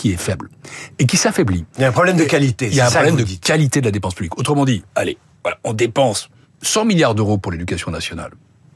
qui 0.00 0.12
est 0.12 0.16
faible 0.16 0.48
et 0.98 1.04
qui 1.04 1.18
s'affaiblit. 1.18 1.66
Il 1.76 1.82
y 1.82 1.84
a 1.84 1.88
un 1.88 1.92
problème 1.92 2.16
de 2.16 2.24
qualité. 2.24 2.68
Il 2.68 2.74
y 2.74 2.80
a 2.80 2.86
un 2.86 2.90
problème 2.90 3.16
de 3.16 3.22
dites. 3.22 3.44
qualité 3.44 3.82
de 3.82 3.84
la 3.84 3.90
dépense 3.90 4.14
publique. 4.14 4.38
Autrement 4.38 4.64
dit, 4.64 4.82
allez, 4.94 5.18
voilà, 5.42 5.58
on 5.62 5.74
dépense 5.74 6.30
100 6.62 6.86
milliards 6.86 7.14
d'euros 7.14 7.36
pour 7.36 7.52
l'éducation 7.52 7.90
nationale. 7.90 8.30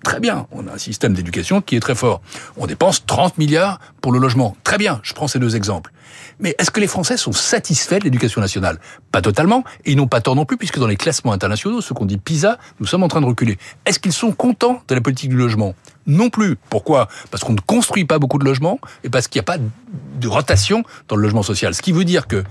Très 0.05 0.21
bien, 0.21 0.47
on 0.53 0.69
a 0.69 0.73
un 0.73 0.79
système 0.79 1.15
d'éducation 1.15 1.63
qui 1.63 1.77
est 1.77 1.81
très 1.81 1.95
fort. 1.95 2.21
On 2.59 2.67
dépense 2.67 3.07
30 3.07 3.39
milliards 3.39 3.81
pour 4.03 4.13
le 4.13 4.19
logement. 4.19 4.55
Très 4.63 4.77
bien, 4.77 5.01
je 5.03 5.15
prends 5.15 5.29
ces 5.29 5.39
deux 5.39 5.57
exemples. 5.57 5.93
Mais 6.39 6.55
est-ce 6.59 6.71
que 6.71 6.79
les 6.79 6.87
Français 6.87 7.17
sont 7.17 7.33
satisfaits 7.33 8.01
de 8.01 8.05
l'éducation 8.05 8.43
nationale? 8.43 8.79
Pas 9.11 9.23
totalement, 9.23 9.65
et 9.85 9.93
ils 9.93 9.97
n'ont 9.97 10.07
pas 10.07 10.21
tort 10.21 10.37
non 10.37 10.45
plus, 10.45 10.59
puisque 10.59 10.79
dans 10.79 10.87
les 10.87 10.97
classements 10.97 11.33
internationaux, 11.33 11.81
ce 11.81 11.95
qu'on 11.95 12.05
dit 12.05 12.19
PISA, 12.19 12.59
nous 12.81 12.87
sommes 12.87 13.03
en 13.03 13.09
train 13.09 13.23
de 13.23 13.27
reculer. 13.27 13.57
Est-ce 13.87 13.99
qu'ils 13.99 14.13
sont 14.13 14.33
contents 14.33 14.83
de 14.87 14.95
la 14.95 15.01
politique 15.01 15.31
du 15.31 15.37
logement? 15.37 15.75
Non 16.07 16.29
plus. 16.29 16.57
Pourquoi? 16.69 17.09
Parce 17.31 17.43
qu'on 17.43 17.55
ne 17.55 17.61
construit 17.61 18.05
pas 18.05 18.19
beaucoup 18.19 18.39
de 18.39 18.45
logements, 18.45 18.79
et 19.05 19.09
parce 19.09 19.27
qu'il 19.27 19.39
n'y 19.39 19.45
a 19.45 19.51
pas 19.51 19.59
de 19.59 20.29
rotation 20.29 20.85
dans 21.09 21.17
le 21.17 21.23
logement 21.23 21.43
social. 21.43 21.75
Ce 21.75 21.81
qui 21.81 21.93
veut 21.93 22.05
dire 22.05 22.27
que 22.27 22.45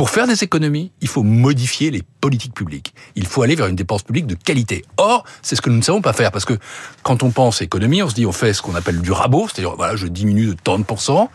Pour 0.00 0.08
faire 0.08 0.26
des 0.26 0.42
économies, 0.42 0.92
il 1.02 1.08
faut 1.08 1.22
modifier 1.22 1.90
les 1.90 2.02
politiques 2.22 2.54
publiques. 2.54 2.94
Il 3.16 3.26
faut 3.26 3.42
aller 3.42 3.54
vers 3.54 3.66
une 3.66 3.76
dépense 3.76 4.02
publique 4.02 4.26
de 4.26 4.34
qualité. 4.34 4.82
Or, 4.96 5.24
c'est 5.42 5.56
ce 5.56 5.60
que 5.60 5.68
nous 5.68 5.76
ne 5.76 5.82
savons 5.82 6.00
pas 6.00 6.14
faire 6.14 6.32
parce 6.32 6.46
que 6.46 6.54
quand 7.02 7.22
on 7.22 7.30
pense 7.30 7.60
économie, 7.60 8.02
on 8.02 8.08
se 8.08 8.14
dit 8.14 8.24
on 8.24 8.32
fait 8.32 8.54
ce 8.54 8.62
qu'on 8.62 8.74
appelle 8.74 9.02
du 9.02 9.12
rabot, 9.12 9.46
c'est-à-dire 9.52 9.76
voilà, 9.76 9.96
je 9.96 10.06
diminue 10.06 10.46
de 10.46 10.54
30%. 10.54 11.28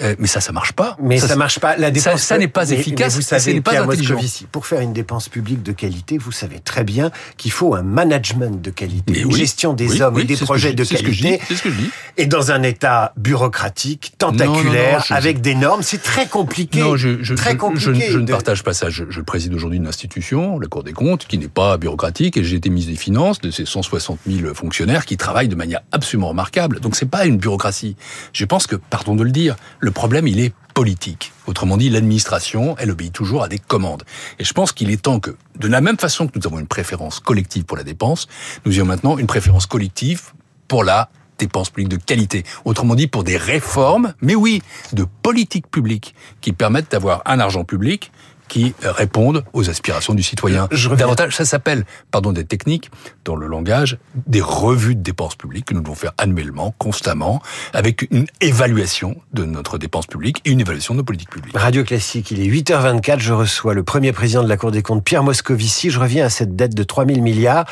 Euh, 0.00 0.14
mais 0.18 0.28
ça, 0.28 0.40
ça 0.40 0.52
marche 0.52 0.72
pas. 0.72 0.96
Mais 1.00 1.18
ça, 1.18 1.34
marche 1.34 1.58
pas. 1.58 1.76
La 1.76 1.90
dépense, 1.90 2.22
ça, 2.22 2.38
n'est 2.38 2.48
pas 2.48 2.70
efficace. 2.70 3.16
vous 3.16 3.22
savez, 3.22 3.54
n'est 3.54 3.60
pas 3.60 3.80
intelligent. 3.80 4.16
pour 4.52 4.66
faire 4.66 4.80
une 4.80 4.92
dépense 4.92 5.28
publique 5.28 5.62
de 5.62 5.72
qualité, 5.72 6.18
vous 6.18 6.30
savez 6.30 6.60
très 6.60 6.84
bien 6.84 7.10
qu'il 7.36 7.50
faut 7.50 7.74
un 7.74 7.82
management 7.82 8.62
de 8.62 8.70
qualité, 8.70 9.20
une 9.20 9.32
gestion 9.32 9.72
des 9.72 10.00
hommes 10.00 10.18
et 10.20 10.24
des 10.24 10.36
projets 10.36 10.72
de 10.72 10.84
qualité. 10.84 11.40
C'est 11.48 11.56
ce 11.56 11.62
que 11.62 11.70
je 11.70 11.76
dis. 11.76 11.90
Et 12.16 12.26
dans 12.26 12.52
un 12.52 12.62
État 12.62 13.12
bureaucratique, 13.16 14.12
tentaculaire, 14.18 15.04
avec 15.10 15.40
des 15.40 15.54
normes, 15.54 15.82
c'est 15.82 16.02
très 16.02 16.26
compliqué. 16.26 16.80
Non, 16.80 16.96
je, 16.96 17.22
je, 17.22 17.34
très 17.34 17.56
compliqué 17.56 18.07
je, 18.07 18.07
ne 18.16 18.26
partage 18.26 18.62
pas 18.62 18.72
ça. 18.72 18.88
Je, 18.88 19.20
préside 19.20 19.52
aujourd'hui 19.52 19.78
une 19.78 19.86
institution, 19.86 20.58
la 20.58 20.68
Cour 20.68 20.84
des 20.84 20.92
comptes, 20.92 21.26
qui 21.26 21.36
n'est 21.36 21.48
pas 21.48 21.76
bureaucratique, 21.76 22.36
et 22.36 22.44
j'ai 22.44 22.56
été 22.56 22.70
ministre 22.70 22.92
des 22.92 22.98
Finances 22.98 23.40
de 23.40 23.50
ces 23.50 23.66
160 23.66 24.20
000 24.26 24.54
fonctionnaires 24.54 25.04
qui 25.04 25.16
travaillent 25.16 25.48
de 25.48 25.54
manière 25.54 25.80
absolument 25.92 26.28
remarquable. 26.28 26.80
Donc 26.80 26.96
c'est 26.96 27.10
pas 27.10 27.26
une 27.26 27.36
bureaucratie. 27.36 27.96
Je 28.32 28.44
pense 28.44 28.66
que, 28.66 28.76
pardon 28.76 29.14
de 29.14 29.22
le 29.22 29.30
dire, 29.30 29.56
le 29.80 29.90
problème, 29.90 30.26
il 30.26 30.40
est 30.40 30.54
politique. 30.74 31.32
Autrement 31.46 31.76
dit, 31.76 31.90
l'administration, 31.90 32.76
elle 32.78 32.90
obéit 32.90 33.12
toujours 33.12 33.42
à 33.42 33.48
des 33.48 33.58
commandes. 33.58 34.04
Et 34.38 34.44
je 34.44 34.52
pense 34.52 34.72
qu'il 34.72 34.90
est 34.90 35.02
temps 35.02 35.18
que, 35.18 35.36
de 35.58 35.68
la 35.68 35.80
même 35.80 35.98
façon 35.98 36.28
que 36.28 36.38
nous 36.38 36.46
avons 36.46 36.60
une 36.60 36.68
préférence 36.68 37.20
collective 37.20 37.64
pour 37.64 37.76
la 37.76 37.82
dépense, 37.82 38.28
nous 38.64 38.72
ayons 38.72 38.84
maintenant 38.84 39.18
une 39.18 39.26
préférence 39.26 39.66
collective 39.66 40.32
pour 40.68 40.84
la 40.84 41.10
dépense 41.38 41.70
publique 41.70 41.88
de 41.88 41.96
qualité. 41.96 42.44
Autrement 42.64 42.94
dit, 42.94 43.06
pour 43.06 43.24
des 43.24 43.36
réformes, 43.36 44.14
mais 44.20 44.34
oui, 44.34 44.62
de 44.92 45.06
politiques 45.22 45.70
publiques 45.70 46.14
qui 46.40 46.52
permettent 46.52 46.92
d'avoir 46.92 47.22
un 47.26 47.40
argent 47.40 47.64
public 47.64 48.12
qui 48.48 48.74
répondent 48.82 49.44
aux 49.52 49.70
aspirations 49.70 50.14
du 50.14 50.22
citoyen. 50.22 50.68
Je 50.70 50.88
Davantage, 50.88 51.36
ça 51.36 51.44
s'appelle, 51.44 51.84
pardon 52.10 52.32
des 52.32 52.44
techniques, 52.44 52.90
dans 53.24 53.36
le 53.36 53.46
langage, 53.46 53.98
des 54.26 54.40
revues 54.40 54.96
de 54.96 55.02
dépenses 55.02 55.36
publiques 55.36 55.66
que 55.66 55.74
nous 55.74 55.80
devons 55.80 55.94
faire 55.94 56.12
annuellement, 56.18 56.74
constamment, 56.78 57.40
avec 57.72 58.08
une 58.10 58.26
évaluation 58.40 59.16
de 59.32 59.44
notre 59.44 59.78
dépense 59.78 60.06
publique 60.06 60.40
et 60.44 60.50
une 60.50 60.60
évaluation 60.60 60.94
de 60.94 60.98
nos 60.98 61.04
politiques 61.04 61.30
publiques. 61.30 61.56
Radio 61.56 61.84
Classique, 61.84 62.30
il 62.30 62.40
est 62.40 62.48
8h24, 62.48 63.20
je 63.20 63.32
reçois 63.32 63.74
le 63.74 63.84
premier 63.84 64.12
président 64.12 64.42
de 64.42 64.48
la 64.48 64.56
Cour 64.56 64.70
des 64.70 64.82
comptes, 64.82 65.04
Pierre 65.04 65.22
Moscovici. 65.22 65.90
Je 65.90 66.00
reviens 66.00 66.24
à 66.24 66.30
cette 66.30 66.56
dette 66.56 66.74
de 66.74 66.82
3000 66.82 67.22
milliards. 67.22 67.66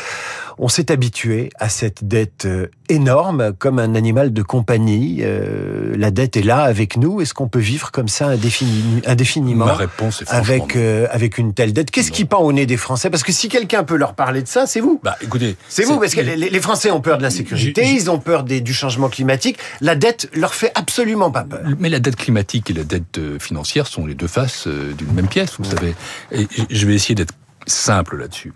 On 0.58 0.68
s'est 0.68 0.90
habitué 0.90 1.50
à 1.58 1.68
cette 1.68 2.06
dette 2.06 2.46
euh, 2.46 2.68
énorme, 2.88 3.52
comme 3.58 3.78
un 3.78 3.94
animal 3.94 4.32
de 4.32 4.42
compagnie. 4.42 5.18
Euh, 5.20 5.94
la 5.98 6.10
dette 6.10 6.36
est 6.36 6.42
là 6.42 6.62
avec 6.62 6.96
nous. 6.96 7.20
Est-ce 7.20 7.34
qu'on 7.34 7.48
peut 7.48 7.58
vivre 7.58 7.90
comme 7.90 8.08
ça 8.08 8.28
indéfiniment 8.28 9.66
Ma 9.66 9.74
réponse 9.74 10.22
est 10.22 10.30
avec 10.30 10.65
euh, 10.74 11.06
avec 11.10 11.38
une 11.38 11.54
telle 11.54 11.72
dette 11.72 11.90
Qu'est-ce 11.90 12.10
qui 12.10 12.24
pend 12.24 12.40
au 12.40 12.52
nez 12.52 12.66
des 12.66 12.76
Français? 12.76 13.10
Parce 13.10 13.22
que 13.22 13.32
si 13.32 13.48
quelqu'un 13.48 13.84
peut 13.84 13.96
leur 13.96 14.14
parler 14.14 14.42
de 14.42 14.48
ça, 14.48 14.66
c'est 14.66 14.80
vous. 14.80 15.00
Bah, 15.04 15.16
écoutez, 15.20 15.56
c'est 15.68 15.84
vous 15.84 16.00
parce 16.00 16.14
que 16.14 16.20
les, 16.20 16.60
Français 16.60 16.90
ont 16.90 17.00
peur 17.00 17.18
de 17.18 17.22
la 17.22 17.30
sécurité, 17.30 17.86
ils 17.86 18.10
ont 18.10 18.18
peur 18.18 18.42
du 18.42 18.74
changement 18.74 19.08
climatique. 19.08 19.58
La 19.80 19.94
dette 19.94 20.28
leur 20.34 20.54
fait 20.54 20.72
absolument 20.74 21.30
pas 21.30 21.44
peur. 21.44 21.60
Mais 21.78 21.88
la 21.88 22.00
dette 22.00 22.16
climatique 22.16 22.70
et 22.70 22.72
la 22.72 22.84
dette 22.84 23.20
financière 23.38 23.86
sont 23.86 24.06
les 24.06 24.14
deux 24.14 24.26
faces 24.26 24.66
d'une 24.66 25.12
même 25.12 25.28
pièce, 25.28 25.54
vous 25.58 25.64
savez. 25.64 25.94
Et 26.32 26.46
je 26.70 26.86
vais 26.86 26.94
essayer 26.94 27.14
d'être 27.14 27.34
simple 27.66 28.16
là-dessus. 28.16 28.52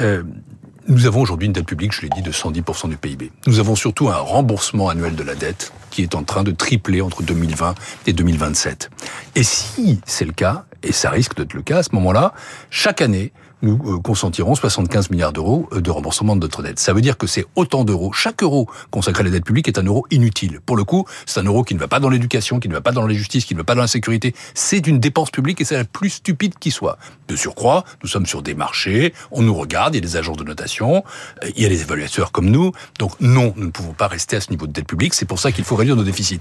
Euh, 0.00 0.22
nous 0.88 1.06
avons 1.06 1.20
aujourd'hui 1.20 1.46
une 1.46 1.52
dette 1.52 1.66
publique, 1.66 1.92
je 1.92 2.02
l'ai 2.02 2.08
dit, 2.08 2.22
de 2.22 2.32
110% 2.32 2.88
du 2.88 2.96
PIB. 2.96 3.30
Nous 3.46 3.60
avons 3.60 3.74
surtout 3.74 4.08
un 4.08 4.16
remboursement 4.16 4.88
annuel 4.88 5.14
de 5.14 5.22
la 5.22 5.34
dette 5.34 5.72
qui 5.90 6.02
est 6.02 6.14
en 6.14 6.24
train 6.24 6.42
de 6.42 6.50
tripler 6.50 7.00
entre 7.00 7.22
2020 7.22 7.74
et 8.06 8.12
2027. 8.12 8.90
Et 9.36 9.42
si 9.42 10.00
c'est 10.06 10.24
le 10.24 10.32
cas, 10.32 10.64
et 10.82 10.92
ça 10.92 11.10
risque 11.10 11.36
d'être 11.36 11.54
le 11.54 11.62
cas 11.62 11.78
à 11.78 11.82
ce 11.82 11.90
moment-là, 11.92 12.32
chaque 12.70 13.00
année, 13.00 13.32
nous 13.62 13.80
euh, 13.86 14.00
consentirons 14.00 14.54
75 14.54 15.10
milliards 15.10 15.32
d'euros 15.32 15.68
euh, 15.72 15.80
de 15.80 15.90
remboursement 15.90 16.36
de 16.36 16.40
notre 16.40 16.62
dette. 16.62 16.78
Ça 16.78 16.92
veut 16.92 17.00
dire 17.00 17.16
que 17.16 17.26
c'est 17.26 17.46
autant 17.56 17.84
d'euros. 17.84 18.12
Chaque 18.12 18.42
euro 18.42 18.68
consacré 18.90 19.22
à 19.22 19.24
la 19.24 19.30
dette 19.30 19.44
publique 19.44 19.68
est 19.68 19.78
un 19.78 19.84
euro 19.84 20.06
inutile. 20.10 20.60
Pour 20.66 20.76
le 20.76 20.84
coup, 20.84 21.06
c'est 21.26 21.40
un 21.40 21.44
euro 21.44 21.62
qui 21.62 21.74
ne 21.74 21.80
va 21.80 21.88
pas 21.88 22.00
dans 22.00 22.08
l'éducation, 22.08 22.60
qui 22.60 22.68
ne 22.68 22.74
va 22.74 22.80
pas 22.80 22.92
dans 22.92 23.06
la 23.06 23.14
justice, 23.14 23.44
qui 23.44 23.54
ne 23.54 23.60
va 23.60 23.64
pas 23.64 23.74
dans 23.74 23.82
la 23.82 23.88
sécurité. 23.88 24.34
C'est 24.54 24.86
une 24.86 24.98
dépense 24.98 25.30
publique 25.30 25.60
et 25.60 25.64
c'est 25.64 25.76
la 25.76 25.84
plus 25.84 26.10
stupide 26.10 26.58
qui 26.58 26.70
soit. 26.70 26.98
De 27.28 27.36
surcroît, 27.36 27.84
nous 28.02 28.08
sommes 28.08 28.26
sur 28.26 28.42
des 28.42 28.54
marchés, 28.54 29.14
on 29.30 29.42
nous 29.42 29.54
regarde, 29.54 29.94
il 29.94 29.98
y 29.98 30.02
a 30.04 30.06
des 30.06 30.16
agences 30.16 30.36
de 30.36 30.44
notation, 30.44 31.04
euh, 31.44 31.50
il 31.56 31.62
y 31.62 31.66
a 31.66 31.68
des 31.68 31.82
évaluateurs 31.82 32.32
comme 32.32 32.50
nous. 32.50 32.72
Donc 32.98 33.12
non, 33.20 33.54
nous 33.56 33.66
ne 33.66 33.70
pouvons 33.70 33.92
pas 33.92 34.08
rester 34.08 34.36
à 34.36 34.40
ce 34.40 34.50
niveau 34.50 34.66
de 34.66 34.72
dette 34.72 34.86
publique. 34.86 35.14
C'est 35.14 35.26
pour 35.26 35.38
ça 35.38 35.52
qu'il 35.52 35.64
faut 35.64 35.76
réduire 35.76 35.96
nos 35.96 36.04
déficits. 36.04 36.40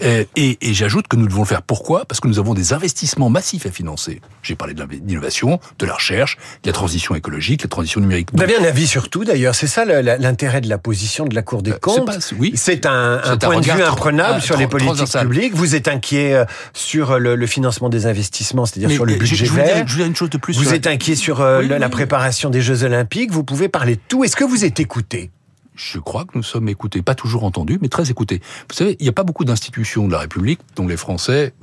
Et, 0.00 0.26
et 0.36 0.74
j'ajoute 0.74 1.08
que 1.08 1.16
nous 1.16 1.26
devons 1.26 1.42
le 1.42 1.46
faire. 1.46 1.62
Pourquoi? 1.62 2.04
Parce 2.04 2.20
que 2.20 2.28
nous 2.28 2.38
avons 2.38 2.54
des 2.54 2.72
investissements 2.72 3.30
massifs 3.30 3.66
à 3.66 3.70
financer. 3.70 4.20
J'ai 4.42 4.54
parlé 4.54 4.74
de 4.74 4.84
l'innovation, 4.84 5.60
de 5.78 5.86
la 5.86 5.94
recherche, 5.94 6.38
la 6.64 6.72
transition 6.72 7.14
écologique, 7.14 7.62
la 7.62 7.68
transition 7.68 8.00
numérique. 8.00 8.28
Vous 8.32 8.42
avez 8.42 8.56
un 8.56 8.64
avis 8.64 8.86
sur 8.86 9.08
tout 9.08 9.24
d'ailleurs, 9.24 9.54
c'est 9.54 9.66
ça 9.66 9.84
l'intérêt 9.84 10.60
de 10.60 10.68
la 10.68 10.78
position 10.78 11.24
de 11.24 11.34
la 11.34 11.42
Cour 11.42 11.62
des 11.62 11.72
euh, 11.72 11.78
comptes. 11.80 12.32
oui. 12.38 12.52
C'est 12.54 12.86
un, 12.86 13.20
un, 13.24 13.36
point 13.38 13.60
de 13.60 13.64
vue 13.64 13.82
imprenable 13.82 14.40
sur 14.40 14.56
les 14.56 14.66
politiques 14.66 15.18
publiques. 15.18 15.54
Vous 15.54 15.74
êtes 15.74 15.88
inquiet 15.88 16.34
euh, 16.34 16.44
sur 16.74 17.18
le, 17.18 17.34
le 17.34 17.46
financement 17.46 17.88
des 17.88 18.06
investissements, 18.06 18.66
c'est-à-dire 18.66 18.90
sur 18.90 19.06
le 19.06 19.14
budget 19.14 19.46
je, 19.46 19.52
vert. 19.52 19.86
Je, 19.86 20.02
une 20.02 20.16
chose 20.16 20.30
de 20.30 20.38
plus. 20.38 20.56
Vous 20.58 20.74
êtes 20.74 20.86
inquiet 20.86 21.14
sur 21.14 21.40
euh, 21.40 21.62
la, 21.62 21.88
préparation 21.88 22.50
des 22.50 22.60
Jeux 22.60 22.84
Olympiques. 22.84 23.30
Vous 23.30 23.44
pouvez 23.44 23.68
parler 23.68 23.96
de 23.96 24.00
tout. 24.08 24.24
Est-ce 24.24 24.36
que 24.36 24.44
vous 24.44 24.64
êtes 24.64 24.80
écouté? 24.80 25.30
Je 25.74 25.98
crois 25.98 26.24
que 26.24 26.32
nous 26.34 26.42
sommes 26.42 26.68
écoutés, 26.68 27.00
pas 27.00 27.14
toujours 27.14 27.44
entendus, 27.44 27.78
mais 27.80 27.88
très 27.88 28.10
écoutés. 28.10 28.42
Vous 28.68 28.76
savez, 28.76 28.96
il 29.00 29.02
n'y 29.04 29.08
a 29.08 29.12
pas 29.12 29.22
beaucoup 29.22 29.46
d'institutions 29.46 30.06
de 30.06 30.12
la 30.12 30.18
République 30.18 30.60
dont 30.76 30.86
les 30.86 30.98
Français 30.98 31.54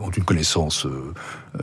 ont 0.00 0.10
une 0.10 0.22
connaissance 0.22 0.86
euh, 0.86 1.12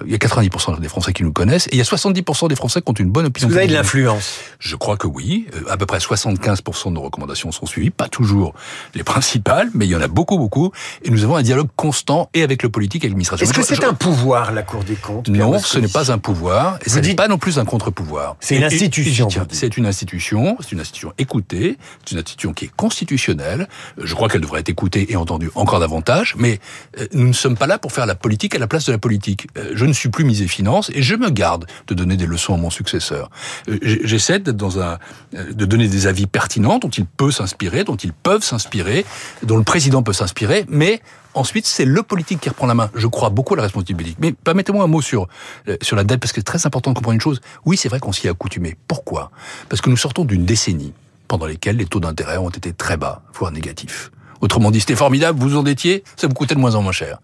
il 0.06 0.12
y 0.12 0.16
a 0.16 0.18
90% 0.18 0.80
des 0.80 0.88
Français 0.88 1.14
qui 1.14 1.24
nous 1.24 1.34
connaissent, 1.34 1.68
et 1.68 1.72
il 1.74 1.78
y 1.78 1.82
a 1.82 1.84
70% 1.84 2.48
des 2.48 2.56
Français 2.56 2.82
qui 2.82 2.90
ont 2.90 2.94
une 2.94 3.12
bonne 3.12 3.26
opinion. 3.26 3.50
Vous 3.50 3.58
avez 3.58 3.68
de 3.68 3.74
l'influence 3.74 4.40
Je 4.60 4.76
crois 4.76 4.98
que 4.98 5.08
oui. 5.08 5.48
Euh, 5.56 5.70
à 5.70 5.78
peu 5.78 5.86
près 5.86 5.98
75% 5.98 6.90
de 6.90 6.90
nos 6.92 7.02
recommandations 7.02 7.52
sont 7.52 7.66
suivies, 7.66 7.90
pas 7.90 8.08
toujours 8.08 8.54
les 8.96 9.04
principales, 9.04 9.70
mais 9.74 9.86
il 9.86 9.92
y 9.92 9.96
en 9.96 10.02
a 10.02 10.08
beaucoup, 10.08 10.38
beaucoup. 10.38 10.72
Et 11.04 11.10
nous 11.10 11.24
avons 11.24 11.36
un 11.36 11.42
dialogue 11.42 11.70
constant 11.76 12.30
et 12.34 12.44
avec 12.44 12.64
le 12.64 12.70
politique 12.70 13.04
et 13.04 13.08
l'administration. 13.08 13.46
Est-ce 13.46 13.54
que 13.54 13.64
c'est 13.64 13.84
un 13.84 13.94
pouvoir, 13.94 14.52
la 14.52 14.64
Cour 14.64 14.84
des 14.84 14.96
comptes 14.96 15.28
Non, 15.28 15.60
ce 15.60 15.80
n'est 15.80 15.88
pas 15.88 16.12
un 16.12 16.18
pouvoir, 16.18 16.80
et 16.86 16.90
ce 16.90 17.00
n'est 17.00 17.16
pas 17.16 17.28
non 17.28 17.38
plus 17.38 17.60
un 17.60 17.66
contre-pouvoir. 17.66 18.38
C'est 18.40 18.56
une 18.56 18.64
institution. 18.64 19.28
C'est 19.52 19.78
une 19.78 19.86
institution, 19.86 20.58
c'est 20.62 20.72
une 20.72 20.80
institution 20.80 21.14
écoutée, 21.18 21.78
c'est 22.06 22.14
une 22.14 22.20
institution 22.20 22.54
qui 22.54 22.66
est 22.66 22.72
constitutionnelle. 22.76 23.68
Je 24.02 24.14
crois 24.16 24.30
qu'elle 24.30 24.42
devrait 24.42 24.62
être 24.62 24.70
écoutée 24.70 25.12
et 25.12 25.16
entendue 25.16 25.52
encore 25.56 25.80
davantage, 25.80 26.36
mais 26.38 26.60
euh, 27.00 27.08
nous 27.14 27.28
ne 27.28 27.34
sommes 27.34 27.58
pas 27.58 27.68
là 27.68 27.78
pour 27.78 27.92
faire 27.92 28.06
la 28.06 28.16
politique 28.16 28.56
à 28.56 28.60
la 28.60 28.68
place 28.68 28.86
de 28.86 28.92
la 28.92 28.98
politique 28.98 29.48
je 29.81 29.81
ne 29.86 29.94
suis 29.94 30.10
plus 30.10 30.24
misé 30.24 30.48
finance 30.48 30.92
et 30.94 31.02
je 31.02 31.16
me 31.16 31.30
garde 31.30 31.66
de 31.88 31.94
donner 31.94 32.18
des 32.18 32.26
leçons 32.26 32.54
à 32.54 32.58
mon 32.58 32.70
successeur. 32.70 33.30
Euh, 33.70 33.78
j'essaie 33.82 34.40
d'être 34.40 34.58
dans 34.58 34.80
un, 34.80 34.98
euh, 35.36 35.54
de 35.54 35.66
donner 35.66 35.88
des 35.88 36.08
avis 36.08 36.28
pertinents 36.28 36.80
dont 36.80 36.90
il 36.90 37.06
peut 37.06 37.32
s'inspirer, 37.32 37.84
dont 37.84 37.96
ils 37.96 38.14
peuvent 38.14 38.44
s'inspirer, 38.44 39.06
dont 39.44 39.58
le 39.58 39.64
président 39.64 40.04
peut 40.04 40.14
s'inspirer, 40.14 40.66
mais 40.70 41.02
Ensuite, 41.34 41.66
c'est 41.66 41.86
le 41.86 42.04
politique 42.04 42.42
qui 42.42 42.50
reprend 42.50 42.68
la 42.68 42.74
main. 42.74 42.90
Je 42.94 43.08
crois 43.08 43.30
beaucoup 43.30 43.54
à 43.54 43.58
la 43.58 43.64
responsabilité 43.64 44.18
Mais 44.20 44.34
permettez-moi 44.34 44.84
un 44.84 44.88
mot 44.88 45.02
sur, 45.02 45.28
euh, 45.70 45.78
sur 45.82 45.96
la 45.96 46.04
dette, 46.04 46.20
parce 46.20 46.34
que 46.34 46.42
c'est 46.42 46.46
très 46.46 46.66
important 46.66 46.92
de 46.92 46.96
comprendre 46.96 47.14
une 47.14 47.22
chose. 47.22 47.40
Oui, 47.66 47.78
c'est 47.78 47.88
vrai 47.88 48.00
qu'on 48.00 48.12
s'y 48.12 48.28
est 48.28 48.30
accoutumé. 48.30 48.76
Pourquoi? 48.88 49.32
Parce 49.70 49.82
que 49.82 49.90
nous 49.90 49.98
sortons 49.98 50.26
d'une 50.26 50.46
décennie 50.46 50.94
pendant 51.30 51.46
lesquelles 51.46 51.78
les 51.78 51.86
taux 51.86 52.02
d'intérêt 52.02 52.38
ont 52.38 52.50
été 52.50 52.74
très 52.74 52.98
bas, 52.98 53.22
voire 53.34 53.52
négatifs. 53.52 54.12
Autrement 54.42 54.72
dit, 54.72 54.82
c'était 54.82 54.96
formidable, 54.96 55.40
vous 55.40 55.56
en 55.56 55.66
étiez, 55.66 56.04
ça 56.18 56.28
vous 56.28 56.34
coûtait 56.34 56.56
de 56.56 56.60
moins 56.60 56.76
en 56.76 56.82
moins 56.82 56.92
cher. 56.92 57.20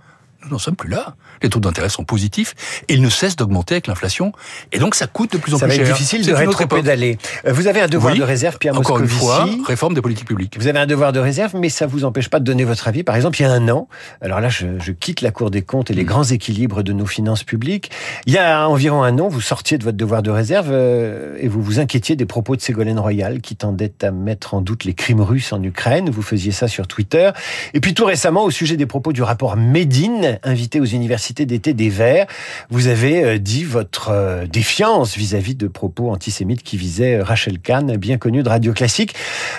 Nous 0.47 0.53
n'en 0.53 0.59
sommes 0.59 0.75
plus 0.75 0.89
là. 0.89 1.15
Les 1.43 1.49
taux 1.49 1.59
d'intérêt 1.59 1.89
sont 1.89 2.03
positifs 2.03 2.55
et 2.87 2.93
ils 2.93 3.01
ne 3.01 3.09
cessent 3.09 3.35
d'augmenter 3.35 3.75
avec 3.75 3.87
l'inflation. 3.87 4.31
Et 4.71 4.79
donc, 4.79 4.95
ça 4.95 5.07
coûte 5.07 5.33
de 5.33 5.37
plus 5.37 5.53
en 5.53 5.59
plus 5.59 5.67
cher. 5.67 5.77
Ça 5.77 5.83
va 5.83 5.89
être 5.89 5.97
difficile 5.97 6.25
de 6.25 6.33
rétro-pédaler. 6.33 7.17
Euh, 7.45 7.53
vous 7.53 7.67
avez 7.67 7.81
un 7.81 7.87
devoir 7.87 8.15
de 8.15 8.23
réserve, 8.23 8.57
Pierre 8.57 8.77
Encore 8.77 8.99
une 8.99 9.07
fois, 9.07 9.47
réforme 9.65 9.93
des 9.93 10.01
politiques 10.01 10.27
publiques. 10.27 10.57
Vous 10.57 10.67
avez 10.67 10.79
un 10.79 10.85
devoir 10.85 11.11
de 11.11 11.19
réserve, 11.19 11.55
mais 11.55 11.69
ça 11.69 11.85
vous 11.85 12.05
empêche 12.05 12.29
pas 12.29 12.39
de 12.39 12.45
donner 12.45 12.63
votre 12.63 12.87
avis. 12.87 13.03
Par 13.03 13.15
exemple, 13.15 13.39
il 13.39 13.43
y 13.43 13.45
a 13.45 13.51
un 13.51 13.67
an, 13.69 13.87
alors 14.21 14.39
là, 14.39 14.49
je, 14.49 14.67
je 14.79 14.91
quitte 14.91 15.21
la 15.21 15.31
Cour 15.31 15.51
des 15.51 15.61
comptes 15.61 15.91
et 15.91 15.93
les 15.93 16.03
mm. 16.03 16.07
grands 16.07 16.23
équilibres 16.23 16.83
de 16.83 16.93
nos 16.93 17.05
finances 17.05 17.43
publiques. 17.43 17.91
Il 18.25 18.33
y 18.33 18.37
a 18.37 18.67
environ 18.67 19.03
un 19.03 19.19
an, 19.19 19.27
vous 19.27 19.41
sortiez 19.41 19.77
de 19.77 19.83
votre 19.83 19.97
devoir 19.97 20.23
de 20.23 20.31
réserve 20.31 20.69
euh, 20.71 21.37
et 21.39 21.47
vous 21.47 21.61
vous 21.61 21.79
inquiétiez 21.79 22.15
des 22.15 22.25
propos 22.25 22.55
de 22.55 22.61
Ségolène 22.61 22.99
Royal 22.99 23.41
qui 23.41 23.55
tendait 23.55 23.93
à 24.01 24.11
mettre 24.11 24.53
en 24.53 24.61
doute 24.61 24.85
les 24.85 24.93
crimes 24.93 25.21
russes 25.21 25.53
en 25.53 25.61
Ukraine. 25.61 26.09
Vous 26.09 26.21
faisiez 26.21 26.51
ça 26.51 26.67
sur 26.67 26.87
Twitter. 26.87 27.31
Et 27.73 27.79
puis 27.79 27.93
tout 27.93 28.05
récemment, 28.05 28.43
au 28.43 28.51
sujet 28.51 28.77
des 28.77 28.85
propos 28.85 29.13
du 29.13 29.21
rapport 29.21 29.57
Médine, 29.57 30.36
invité 30.43 30.79
aux 30.79 30.85
universités 30.85 31.45
d'été 31.45 31.73
des 31.73 31.89
Verts. 31.89 32.27
Vous 32.69 32.87
avez 32.87 33.23
euh, 33.23 33.37
dit 33.37 33.63
votre 33.63 34.09
euh, 34.09 34.45
défiance 34.45 35.15
vis-à-vis 35.15 35.55
de 35.55 35.67
propos 35.67 36.11
antisémites 36.11 36.63
qui 36.63 36.77
visaient 36.77 37.19
euh, 37.19 37.23
Rachel 37.23 37.59
Kahn, 37.59 37.97
bien 37.97 38.17
connue 38.17 38.43
de 38.43 38.49
Radio 38.49 38.73
Classique. 38.73 39.15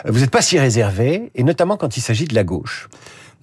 Vous 0.07 0.21
n'êtes 0.21 0.31
pas 0.31 0.43
si 0.43 0.59
réservé, 0.59 1.31
et 1.35 1.43
notamment 1.43 1.77
quand 1.77 1.97
il 1.97 2.01
s'agit 2.01 2.27
de 2.27 2.35
la 2.35 2.45
gauche. 2.45 2.89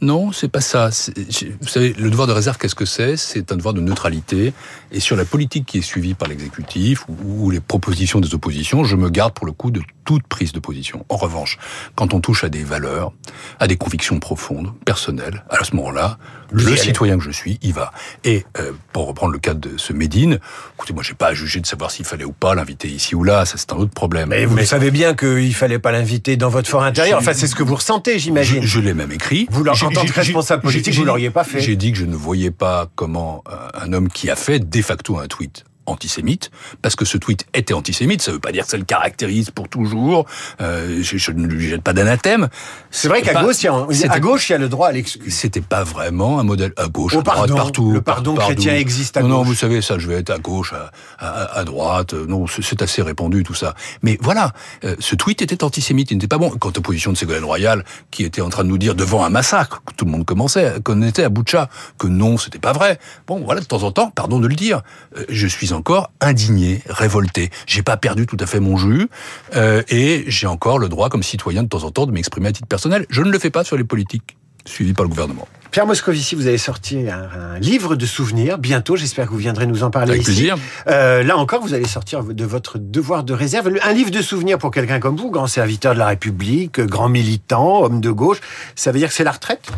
Non, 0.02 0.34
c'est 0.34 0.50
pas 0.50 0.60
ça. 0.60 0.90
Vous 0.90 1.68
savez, 1.68 1.94
le 1.94 2.10
devoir 2.10 2.28
de 2.28 2.34
réserve, 2.34 2.58
qu'est-ce 2.58 2.76
que 2.76 2.86
c'est? 2.86 3.16
C'est 3.16 3.52
un 3.54 3.56
devoir 3.56 3.74
de 3.74 3.80
neutralité. 3.80 4.54
Et 4.92 5.00
sur 5.00 5.16
la 5.16 5.24
politique 5.24 5.66
qui 5.66 5.78
est 5.78 5.82
suivie 5.82 6.14
par 6.14 6.28
l'exécutif 6.28 7.06
ou, 7.08 7.50
les 7.50 7.62
propositions 7.62 8.20
des 8.20 8.34
oppositions, 8.34 8.84
je 8.84 8.98
me 8.98 9.10
garde 9.10 9.34
pour 9.34 9.46
le 9.46 9.54
coup 9.54 9.72
de 9.72 9.82
toute 10.06 10.28
prise 10.28 10.54
de 10.54 10.60
position. 10.60 11.06
En 11.10 11.18
revanche, 11.18 11.58
quand 11.96 12.14
on 12.14 12.22
touche 12.22 12.44
à 12.44 12.50
des 12.50 12.64
valeurs, 12.64 13.12
à 13.60 13.68
des 13.68 13.76
convictions 13.76 14.20
profondes, 14.20 14.72
personnelles, 14.86 15.44
à 15.50 15.64
ce 15.64 15.76
moment-là, 15.76 16.18
le 16.52 16.76
citoyen 16.78 17.18
que 17.18 17.24
je 17.24 17.32
suis, 17.32 17.60
il 17.62 17.74
va. 17.74 17.92
Et 18.24 18.46
euh, 18.60 18.72
pour 18.94 19.08
reprendre 19.08 19.34
le 19.34 19.40
cas 19.40 19.54
de 19.54 19.78
ce 19.78 19.94
Médine, 19.94 20.40
écoutez, 20.76 20.94
moi, 20.94 21.04
j'ai 21.04 21.16
pas 21.16 21.28
à 21.28 21.34
juger 21.34 21.60
de 21.60 21.66
savoir 21.66 21.92
s'il 21.92 22.06
fallait 22.06 22.24
ou 22.24 22.32
pas 22.32 22.56
l'inviter 22.56 22.88
ici 22.88 23.16
ou 23.16 23.24
là. 23.24 23.46
Ça, 23.46 23.58
c'est 23.58 23.74
un 23.74 23.78
autre 23.78 23.94
problème. 23.94 24.30
Mais 24.30 24.46
vous 24.46 24.64
savez 24.64 24.92
bien 24.92 25.16
qu'il 25.16 25.54
fallait 25.56 25.80
pas 25.80 25.92
l'inviter 25.92 26.38
dans 26.38 26.50
votre 26.50 26.70
fort 26.70 26.84
intérieur. 26.84 27.20
Enfin, 27.20 27.34
c'est 27.34 27.48
ce 27.48 27.56
que 27.56 27.64
vous 27.64 27.76
ressentez, 27.76 28.20
j'imagine. 28.20 28.64
Je, 28.64 28.80
l'ai 28.80 28.94
même 28.94 29.12
écrit. 29.12 29.48
Vous, 29.50 29.66
en 29.68 29.74
tant 29.74 30.06
que 30.06 30.14
responsable 30.14 30.62
politique, 30.62 30.94
vous 30.94 31.06
l'auriez 31.06 31.32
pas 31.32 31.44
fait. 31.44 31.60
J'ai 31.60 31.76
dit 31.76 31.92
que 31.92 31.98
je 31.98 32.06
ne 32.06 32.16
voyais 32.16 32.52
pas 32.52 32.88
comment 32.96 33.44
un 33.74 33.92
homme 33.94 34.10
qui 34.10 34.30
a 34.30 34.36
fait 34.36 34.60
de 34.60 34.82
facto 34.82 35.18
un 35.18 35.28
tweet 35.28 35.66
antisémite, 35.86 36.52
parce 36.82 36.96
que 36.96 37.06
ce 37.06 37.18
tweet 37.18 37.46
était 37.54 37.74
antisémite, 37.74 38.22
ça 38.22 38.32
veut 38.32 38.40
pas 38.40 38.52
dire 38.52 38.66
que 38.66 38.72
ça 38.72 38.78
le 38.78 38.84
caractérise 38.84 39.52
pour 39.52 39.70
toujours, 39.70 40.26
euh, 40.62 41.00
je, 41.02 41.32
ne 41.32 41.48
lui 41.48 41.68
jette 41.68 41.82
pas 41.82 41.94
d'anathème. 41.94 42.50
C'est 42.92 43.08
vrai 43.08 43.22
qu'à 43.22 43.42
gauche, 43.42 43.64
il 43.64 43.66
y 43.66 43.70
a, 44.06 44.12
à 44.12 44.20
gauche, 44.20 44.50
il 44.50 44.54
y 44.54 44.56
a 44.56 44.58
le 44.58 44.70
droit 44.70 44.90
à 44.90 44.92
l'excuse. 44.92 45.34
C'était 45.34 45.62
pas 45.62 45.84
vraiment 45.84 46.40
un 46.40 46.44
modèle 46.44 46.74
à 46.78 46.88
gauche, 46.88 47.14
oh, 47.16 47.20
à 47.20 47.22
droite, 47.22 47.56
partout. 47.56 47.92
Le 47.92 48.02
pardon 48.02 48.36
chrétien 48.36 48.76
existe 48.76 49.18
à 49.18 49.22
non, 49.22 49.28
gauche. 49.28 49.38
Non, 49.38 49.44
vous 49.44 49.56
savez, 49.56 49.82
ça, 49.82 49.98
je 49.98 50.08
vais 50.08 50.16
être 50.16 50.30
à 50.30 50.40
gauche, 50.40 50.74
à, 51.20 51.60
à, 51.60 51.64
droite, 51.64 52.14
non, 52.14 52.46
c'est 52.48 52.82
assez 52.82 53.02
répandu 53.02 53.44
tout 53.44 53.54
ça. 53.54 53.76
Mais 54.02 54.18
voilà, 54.22 54.54
euh, 54.84 54.96
ce 55.00 55.16
tweet 55.16 55.42
était 55.42 55.64
antisémite, 55.64 56.12
il 56.12 56.16
n'était 56.16 56.28
pas 56.28 56.38
bon. 56.38 56.50
Quant 56.50 56.72
aux 56.76 56.82
positions 56.82 57.12
de 57.12 57.18
Ségolène 57.18 57.44
Royal, 57.44 57.84
qui 58.12 58.24
était 58.24 58.42
en 58.42 58.50
train 58.50 58.64
de 58.64 58.70
nous 58.70 58.78
dire 58.78 58.96
devant 58.96 59.24
un 59.24 59.30
massacre, 59.30 59.82
que 59.86 59.94
tout 59.94 60.06
le 60.06 60.12
monde 60.12 60.26
commençait, 60.26 60.76
qu'on 60.84 61.02
était 61.02 61.24
à 61.24 61.30
Boucha, 61.30 61.70
que 61.98 62.08
non, 62.08 62.38
c'était 62.38 62.60
pas 62.60 62.74
vrai. 62.74 63.00
Bon, 63.28 63.42
voilà, 63.44 63.62
de 63.62 63.66
temps 63.66 63.84
en 63.84 63.92
temps, 63.92 64.12
pardon 64.12 64.40
de 64.40 64.48
le 64.48 64.56
dire, 64.56 64.82
euh, 65.18 65.24
je 65.30 65.48
suis 65.48 65.74
encore 65.76 66.12
indigné, 66.22 66.82
révolté. 66.90 67.52
J'ai 67.68 67.84
pas 67.84 67.98
perdu 67.98 68.26
tout 68.26 68.38
à 68.40 68.46
fait 68.46 68.60
mon 68.60 68.78
jus 68.78 69.08
euh, 69.56 69.84
et 69.90 70.24
j'ai 70.28 70.48
encore 70.48 70.80
le 70.80 70.90
droit, 70.90 71.10
comme 71.10 71.24
citoyen, 71.24 71.64
de 71.64 71.68
temps 71.68 71.84
en 71.84 71.92
temps, 71.92 72.06
de 72.06 72.12
m'exprimer 72.12 72.50
à 72.50 72.52
titre 72.52 72.68
personnel. 72.68 73.06
Je 73.10 73.22
ne 73.22 73.32
le 73.32 73.40
fais 73.40 73.52
pas 73.52 73.64
sur 73.64 73.78
les 73.78 73.84
politiques 73.84 74.38
suivies 74.66 74.94
par 74.94 75.04
le 75.04 75.10
gouvernement. 75.10 75.48
Pierre 75.72 75.86
Moscovici, 75.86 76.36
vous 76.36 76.48
avez 76.48 76.58
sorti 76.58 77.06
un, 77.10 77.60
livre 77.60 77.96
de 77.96 78.06
souvenirs 78.06 78.58
bientôt. 78.58 78.96
J'espère 78.96 79.26
que 79.26 79.32
vous 79.32 79.38
viendrez 79.38 79.68
nous 79.68 79.84
en 79.84 79.92
parler 79.92 80.14
Avec 80.14 80.24
plaisir. 80.24 80.58
Euh, 80.88 81.22
là 81.22 81.38
encore, 81.38 81.62
vous 81.62 81.74
allez 81.74 81.86
sortir 81.86 82.24
de 82.24 82.46
votre 82.46 82.78
devoir 82.80 83.26
de 83.26 83.34
réserve. 83.34 83.70
Un 83.84 83.94
livre 83.94 84.10
de 84.10 84.22
souvenirs 84.22 84.58
pour 84.58 84.72
quelqu'un 84.72 85.00
comme 85.00 85.18
vous, 85.18 85.30
grand 85.30 85.48
serviteur 85.48 85.94
de 85.94 86.00
la 86.00 86.08
République, 86.08 86.80
grand 86.80 87.10
militant, 87.10 87.84
homme 87.84 88.00
de 88.00 88.10
gauche. 88.10 88.40
Ça 88.76 88.92
veut 88.92 89.00
dire 89.00 89.10
que 89.10 89.14
c'est 89.14 89.26
la 89.26 89.34
retraite? 89.34 89.70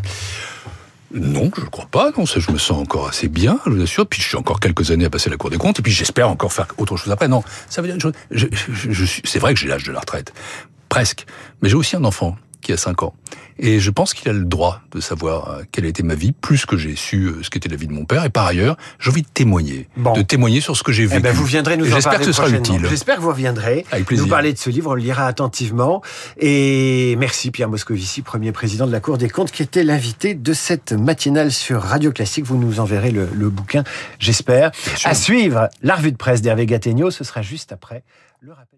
Non, 1.13 1.51
je 1.55 1.61
ne 1.61 1.67
crois 1.67 1.85
pas. 1.85 2.11
Non, 2.17 2.25
ça, 2.25 2.39
je 2.39 2.51
me 2.51 2.57
sens 2.57 2.77
encore 2.77 3.07
assez 3.07 3.27
bien, 3.27 3.59
je 3.65 3.71
vous 3.71 3.81
assure. 3.81 4.07
Puis 4.07 4.21
je 4.21 4.27
suis 4.27 4.37
encore 4.37 4.59
quelques 4.59 4.91
années 4.91 5.05
à 5.05 5.09
passer 5.09 5.29
la 5.29 5.37
Cour 5.37 5.49
des 5.49 5.57
comptes, 5.57 5.79
et 5.79 5.81
puis 5.81 5.91
j'espère 5.91 6.29
encore 6.29 6.51
faire 6.51 6.67
autre 6.77 6.97
chose 6.97 7.11
après. 7.11 7.27
Non, 7.27 7.43
ça 7.69 7.81
veut 7.81 7.87
dire, 7.87 8.11
je, 8.31 8.45
je, 8.59 9.21
c'est 9.23 9.39
vrai 9.39 9.53
que 9.53 9.59
j'ai 9.59 9.67
l'âge 9.67 9.83
de 9.83 9.91
la 9.91 9.99
retraite, 9.99 10.33
presque, 10.89 11.25
mais 11.61 11.69
j'ai 11.69 11.75
aussi 11.75 11.95
un 11.95 12.03
enfant 12.03 12.37
qui 12.67 12.73
a 12.73 12.77
5 12.77 13.01
ans. 13.03 13.13
Et 13.59 13.79
je 13.79 13.89
pense 13.91 14.13
qu'il 14.13 14.27
a 14.29 14.33
le 14.33 14.43
droit 14.43 14.81
de 14.91 14.99
savoir 14.99 15.49
euh, 15.49 15.63
quelle 15.71 15.85
a 15.85 15.87
été 15.87 16.03
ma 16.03 16.15
vie, 16.15 16.33
plus 16.33 16.65
que 16.65 16.75
j'ai 16.75 16.97
su 16.97 17.27
euh, 17.27 17.39
ce 17.43 17.49
qu'était 17.49 17.69
la 17.69 17.77
vie 17.77 17.87
de 17.87 17.93
mon 17.93 18.03
père. 18.03 18.25
Et 18.25 18.29
par 18.29 18.45
ailleurs, 18.45 18.75
j'ai 18.99 19.09
envie 19.09 19.21
de 19.21 19.27
témoigner, 19.33 19.87
de 19.95 20.21
témoigner 20.21 20.59
sur 20.59 20.75
ce 20.75 20.83
que 20.83 20.91
j'ai 20.91 21.05
vécu. 21.05 21.15
Eh 21.19 21.23
ben 21.23 21.33
vous 21.33 21.45
viendrez 21.45 21.77
nous 21.77 21.85
en 21.85 21.89
parler 21.89 22.01
J'espère 22.01 22.19
que 22.19 22.25
ce 22.25 22.31
sera 22.33 22.49
utile. 22.49 22.85
J'espère 22.89 23.15
que 23.15 23.21
vous 23.21 23.29
reviendrez 23.29 23.85
Avec 23.91 24.05
plaisir. 24.05 24.25
nous 24.25 24.29
parler 24.29 24.51
de 24.51 24.57
ce 24.57 24.69
livre. 24.69 24.91
On 24.91 24.95
le 24.95 25.01
lira 25.01 25.25
attentivement. 25.27 26.01
Et 26.37 27.15
merci 27.17 27.49
Pierre 27.51 27.69
Moscovici, 27.69 28.21
premier 28.21 28.51
président 28.51 28.85
de 28.85 28.91
la 28.91 28.99
Cour 28.99 29.17
des 29.17 29.29
comptes, 29.29 29.51
qui 29.51 29.63
était 29.63 29.85
l'invité 29.85 30.35
de 30.35 30.53
cette 30.53 30.91
matinale 30.91 31.53
sur 31.53 31.81
Radio 31.81 32.11
Classique. 32.11 32.43
Vous 32.45 32.57
nous 32.57 32.81
enverrez 32.81 33.11
le, 33.11 33.29
le 33.33 33.49
bouquin, 33.49 33.85
j'espère. 34.19 34.71
À 35.05 35.15
suivre, 35.15 35.69
la 35.81 35.95
revue 35.95 36.11
de 36.11 36.17
presse 36.17 36.41
d'Hervé 36.41 36.65
Gattegno. 36.65 37.11
Ce 37.11 37.23
sera 37.23 37.41
juste 37.41 37.71
après 37.71 38.03
le 38.41 38.51
rappel. 38.51 38.76